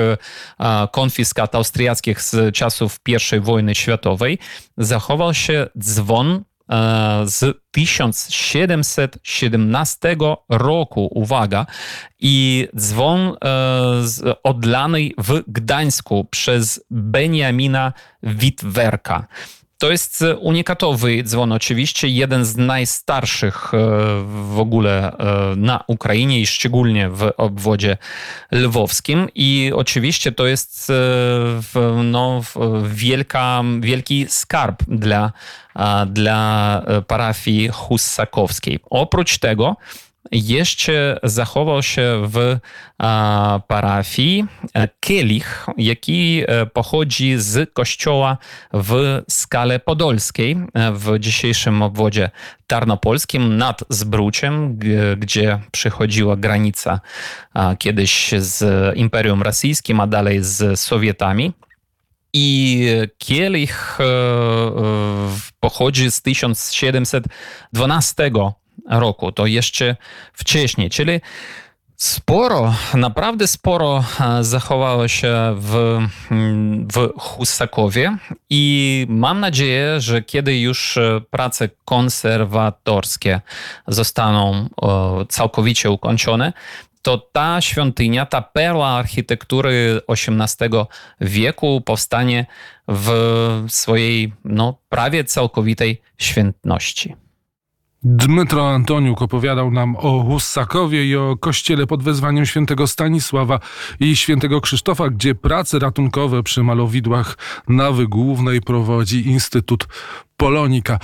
konfiskat 0.93 1.55
austriackich 1.55 2.23
z 2.23 2.55
czasów 2.55 3.01
I 3.07 3.17
wojny 3.41 3.75
światowej, 3.75 4.39
zachował 4.77 5.35
się 5.35 5.67
dzwon 5.79 6.45
z 7.25 7.57
1717 7.71 10.17
roku, 10.49 11.11
uwaga, 11.15 11.67
i 12.21 12.69
dzwon 12.77 13.37
odlany 14.43 15.11
w 15.19 15.43
Gdańsku 15.49 16.27
przez 16.31 16.85
Beniamina 16.91 17.93
Witwerka. 18.23 19.27
To 19.79 19.91
jest 19.91 20.25
unikatowy 20.41 21.23
dzwon, 21.23 21.53
oczywiście, 21.53 22.09
jeden 22.09 22.45
z 22.45 22.57
najstarszych 22.57 23.75
e, 23.75 23.79
w 24.25 24.59
ogóle 24.59 25.13
e, 25.13 25.57
na 25.57 25.85
Ukrainie 25.87 26.41
i 26.41 26.47
szczególnie 26.47 27.09
w 27.09 27.33
obwodzie 27.37 27.97
lwowskim. 28.51 29.29
I 29.35 29.73
oczywiście 29.75 30.33
to 30.33 30.47
jest 30.47 30.91
e, 30.91 32.03
no, 32.05 32.43
wielka, 32.83 33.63
wielki 33.81 34.27
skarb 34.29 34.83
dla, 34.89 35.33
dla 36.07 36.83
parafii 37.07 37.69
hussakowskiej. 37.69 38.81
Oprócz 38.91 39.39
tego, 39.39 39.77
jeszcze 40.33 41.21
zachował 41.23 41.83
się 41.83 42.23
w 42.27 42.59
parafii 43.69 44.45
e, 44.75 44.89
kielich, 45.01 45.67
jaki 45.77 46.43
e, 46.47 46.67
pochodzi 46.67 47.35
z 47.39 47.73
kościoła 47.73 48.39
w 48.73 49.23
Skale 49.31 49.79
Podolskiej 49.79 50.57
e, 50.75 50.93
w 50.93 51.19
dzisiejszym 51.19 51.83
obwodzie 51.83 52.31
tarnopolskim 52.67 53.57
nad 53.57 53.85
Zbruciem, 53.89 54.79
gdzie 55.17 55.61
przychodziła 55.71 56.37
granica 56.37 57.01
kiedyś 57.79 58.35
z 58.39 58.65
Imperium 58.97 59.43
Rosyjskim, 59.43 60.01
a 60.01 60.07
dalej 60.07 60.45
z 60.45 60.81
Sowietami. 60.81 61.53
I 62.33 62.87
kielich 63.19 63.99
pochodzi 65.61 66.11
z 66.11 66.23
1712 66.23 68.31
roku, 68.89 69.33
to 69.33 69.47
jeszcze 69.47 69.97
wcześniej, 70.33 70.91
czyli 70.91 71.21
sporo, 71.97 72.75
naprawdę 72.95 73.47
sporo 73.47 74.05
e, 74.21 74.45
zachowało 74.45 75.09
się 75.09 75.55
w, 75.57 75.99
w 76.93 77.09
Husakowie 77.19 78.17
i 78.51 79.07
mam 79.09 79.41
nadzieję, 79.41 80.01
że 80.01 80.23
kiedy 80.23 80.61
już 80.61 80.97
e, 80.97 81.21
prace 81.31 81.69
konserwatorskie 81.85 83.41
zostaną 83.87 84.69
całkowicie 85.29 85.91
ukończone, 85.91 86.53
to 87.03 87.19
ta 87.19 87.61
świątynia, 87.61 88.27
ta 88.27 88.43
perła 88.43 88.89
architektury 88.89 90.01
XVIII 90.09 90.71
wieku 91.21 91.81
powstanie 91.81 92.47
w 92.89 93.65
swojej 93.69 94.33
no, 94.45 94.79
prawie 94.89 95.25
całkowitej 95.25 96.03
świętności. 96.19 97.15
Dmytro 98.03 98.71
Antoniuk 98.71 99.23
opowiadał 99.23 99.71
nam 99.71 99.97
o 99.97 100.23
Hussakowie 100.23 101.07
i 101.07 101.17
o 101.17 101.37
kościele 101.37 101.87
pod 101.87 102.03
wezwaniem 102.03 102.47
świętego 102.47 102.87
Stanisława 102.87 103.61
i 104.01 104.17
świętego 104.17 104.61
Krzysztofa, 104.61 105.11
gdzie 105.11 105.35
prace 105.35 105.79
ratunkowe 105.79 106.43
przy 106.43 106.63
malowidłach 106.63 107.39
nawy 107.69 108.09
głównej 108.09 108.61
prowadzi 108.61 109.29
Instytut 109.29 109.87
Polonika. 110.37 110.99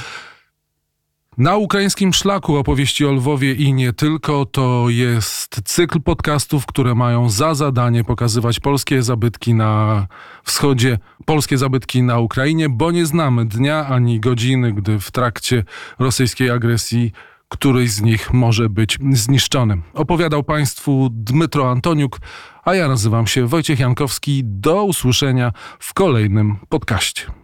Na 1.38 1.56
ukraińskim 1.56 2.12
szlaku 2.12 2.56
opowieści 2.56 3.06
o 3.06 3.12
Lwowie 3.12 3.52
i 3.52 3.72
nie 3.72 3.92
tylko 3.92 4.46
to 4.46 4.86
jest 4.88 5.60
cykl 5.64 6.00
podcastów, 6.00 6.66
które 6.66 6.94
mają 6.94 7.30
za 7.30 7.54
zadanie 7.54 8.04
pokazywać 8.04 8.60
polskie 8.60 9.02
zabytki 9.02 9.54
na 9.54 10.06
wschodzie, 10.44 10.98
polskie 11.24 11.58
zabytki 11.58 12.02
na 12.02 12.18
Ukrainie, 12.18 12.68
bo 12.68 12.90
nie 12.90 13.06
znamy 13.06 13.44
dnia 13.44 13.86
ani 13.86 14.20
godziny, 14.20 14.72
gdy 14.72 15.00
w 15.00 15.10
trakcie 15.10 15.64
rosyjskiej 15.98 16.50
agresji 16.50 17.12
któryś 17.48 17.90
z 17.90 18.02
nich 18.02 18.32
może 18.32 18.68
być 18.68 18.98
zniszczony. 19.12 19.82
Opowiadał 19.94 20.42
Państwu 20.44 21.08
Dmytro 21.12 21.70
Antoniuk, 21.70 22.20
a 22.64 22.74
ja 22.74 22.88
nazywam 22.88 23.26
się 23.26 23.46
Wojciech 23.46 23.78
Jankowski. 23.78 24.42
Do 24.44 24.84
usłyszenia 24.84 25.52
w 25.78 25.94
kolejnym 25.94 26.56
podcaście. 26.68 27.43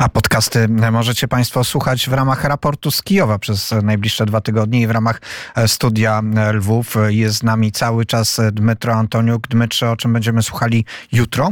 A 0.00 0.08
podcasty 0.08 0.68
możecie 0.68 1.28
Państwo 1.28 1.64
słuchać 1.64 2.08
w 2.08 2.12
ramach 2.12 2.44
raportu 2.44 2.90
z 2.90 3.02
Kijowa 3.02 3.38
przez 3.38 3.74
najbliższe 3.82 4.26
dwa 4.26 4.40
tygodnie 4.40 4.80
i 4.80 4.86
w 4.86 4.90
ramach 4.90 5.20
e, 5.54 5.68
studia 5.68 6.22
e, 6.36 6.52
Lwów. 6.52 6.96
Jest 7.08 7.36
z 7.36 7.42
nami 7.42 7.72
cały 7.72 8.06
czas 8.06 8.40
Dmytro 8.52 8.94
Antoniuk. 8.94 9.48
Dmytrze, 9.48 9.90
o 9.90 9.96
czym 9.96 10.12
będziemy 10.12 10.42
słuchali 10.42 10.84
jutro? 11.12 11.50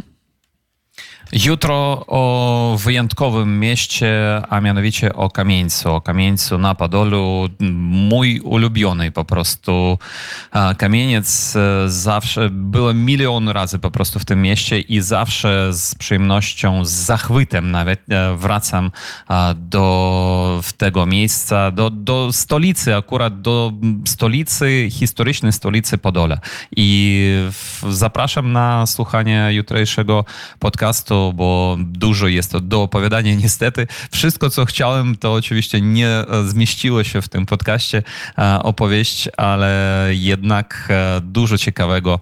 Jutro 1.32 2.04
o 2.06 2.76
wyjątkowym 2.84 3.60
mieście, 3.60 4.42
a 4.48 4.60
mianowicie 4.60 5.14
o 5.14 5.30
Kamieńcu. 5.30 5.94
O 5.94 6.00
Kamieńcu 6.00 6.58
na 6.58 6.74
Podolu, 6.74 7.48
mój 7.80 8.40
ulubiony 8.40 9.10
po 9.12 9.24
prostu 9.24 9.98
kamieniec. 10.78 11.56
E, 11.56 11.90
zawsze 11.90 12.50
byłem 12.50 13.04
milion 13.04 13.48
razy 13.48 13.78
po 13.78 13.90
prostu 13.90 14.18
w 14.18 14.24
tym 14.24 14.42
mieście 14.42 14.80
i 14.80 15.00
zawsze 15.00 15.72
z 15.72 15.94
przyjemnością, 15.94 16.84
z 16.84 16.90
zachwytem 16.90 17.70
nawet 17.70 18.00
e, 18.10 18.36
wracam 18.36 18.90
do 19.56 20.60
tego 20.76 21.06
miejsca, 21.06 21.70
do, 21.70 21.90
do 21.90 22.32
stolicy, 22.32 22.96
akurat 22.96 23.40
do 23.40 23.72
stolicy, 24.04 24.88
historycznej 24.90 25.52
stolicy 25.52 25.98
Podola. 25.98 26.38
I 26.76 27.22
zapraszam 27.90 28.52
na 28.52 28.86
słuchanie 28.86 29.48
jutrzejszego 29.52 30.24
podcastu 30.58 31.17
bo 31.34 31.76
dużo 31.80 32.28
jest 32.28 32.52
to 32.52 32.60
do 32.60 32.82
opowiadania. 32.82 33.34
Niestety, 33.44 33.86
wszystko, 34.10 34.50
co 34.50 34.64
chciałem, 34.64 35.16
to 35.16 35.32
oczywiście 35.34 35.80
nie 35.80 36.08
e, 36.08 36.26
zmieściło 36.46 37.04
się 37.04 37.22
w 37.22 37.28
tym 37.28 37.46
podcaście 37.46 38.02
e, 38.38 38.62
opowieść, 38.62 39.28
ale 39.36 40.06
jednak 40.10 40.88
e, 40.90 41.20
dużo 41.20 41.58
ciekawego 41.58 42.20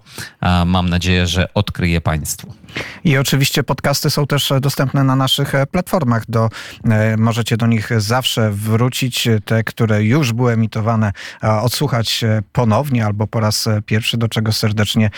mam 0.65 0.89
nadzieję, 0.89 1.27
że 1.27 1.53
odkryję 1.53 2.01
Państwu. 2.01 2.53
I 3.03 3.17
oczywiście 3.17 3.63
podcasty 3.63 4.09
są 4.09 4.27
też 4.27 4.53
dostępne 4.61 5.03
na 5.03 5.15
naszych 5.15 5.53
platformach. 5.71 6.23
Do, 6.29 6.49
możecie 7.17 7.57
do 7.57 7.67
nich 7.67 7.89
zawsze 7.97 8.51
wrócić. 8.51 9.27
Te, 9.45 9.63
które 9.63 10.03
już 10.03 10.33
były 10.33 10.53
emitowane, 10.53 11.11
odsłuchać 11.41 12.23
ponownie 12.53 13.05
albo 13.05 13.27
po 13.27 13.39
raz 13.39 13.69
pierwszy, 13.85 14.17
do 14.17 14.27
czego 14.27 14.53
serdecznie 14.53 15.09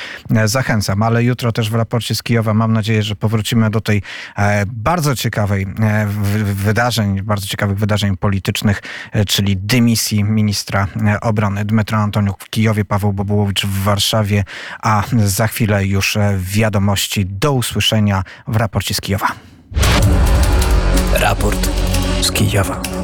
zachęcam. 0.46 1.04
Ale 1.04 1.24
jutro 1.24 1.52
też 1.52 1.70
w 1.70 1.76
raporcie 1.76 2.16
z 2.16 2.24
Kijowa 2.24 2.54
mam 2.54 2.74
nadzieję, 2.74 3.04
że 3.04 3.16
powrócimy 3.16 3.69
do 3.70 3.82
tej 3.82 4.02
e, 4.38 4.66
bardzo 4.66 5.16
ciekawej 5.16 5.68
e, 5.80 6.08
wydarzeń, 6.44 7.22
bardzo 7.22 7.48
ciekawych 7.48 7.78
wydarzeń 7.78 8.18
politycznych, 8.18 8.82
e, 9.12 9.26
czyli 9.26 9.58
dymisji 9.58 10.24
ministra 10.24 10.88
obrony 11.22 11.66
Dmytro 11.66 11.98
Antoniuk 11.98 12.44
w 12.44 12.50
Kijowie, 12.50 12.86
Paweł 12.86 13.14
Bobułowicz 13.14 13.66
w 13.66 13.84
Warszawie, 13.84 14.44
a 14.82 15.04
za 15.26 15.48
chwilę 15.48 15.86
już 15.86 16.18
wiadomości 16.38 17.26
do 17.26 17.54
usłyszenia 17.54 18.24
w 18.48 18.56
raporcie 18.56 18.94
z 18.94 19.02
Kijowa. 19.02 19.28
Raport 21.14 21.70
z 22.22 22.32
Kijowa. 22.32 22.99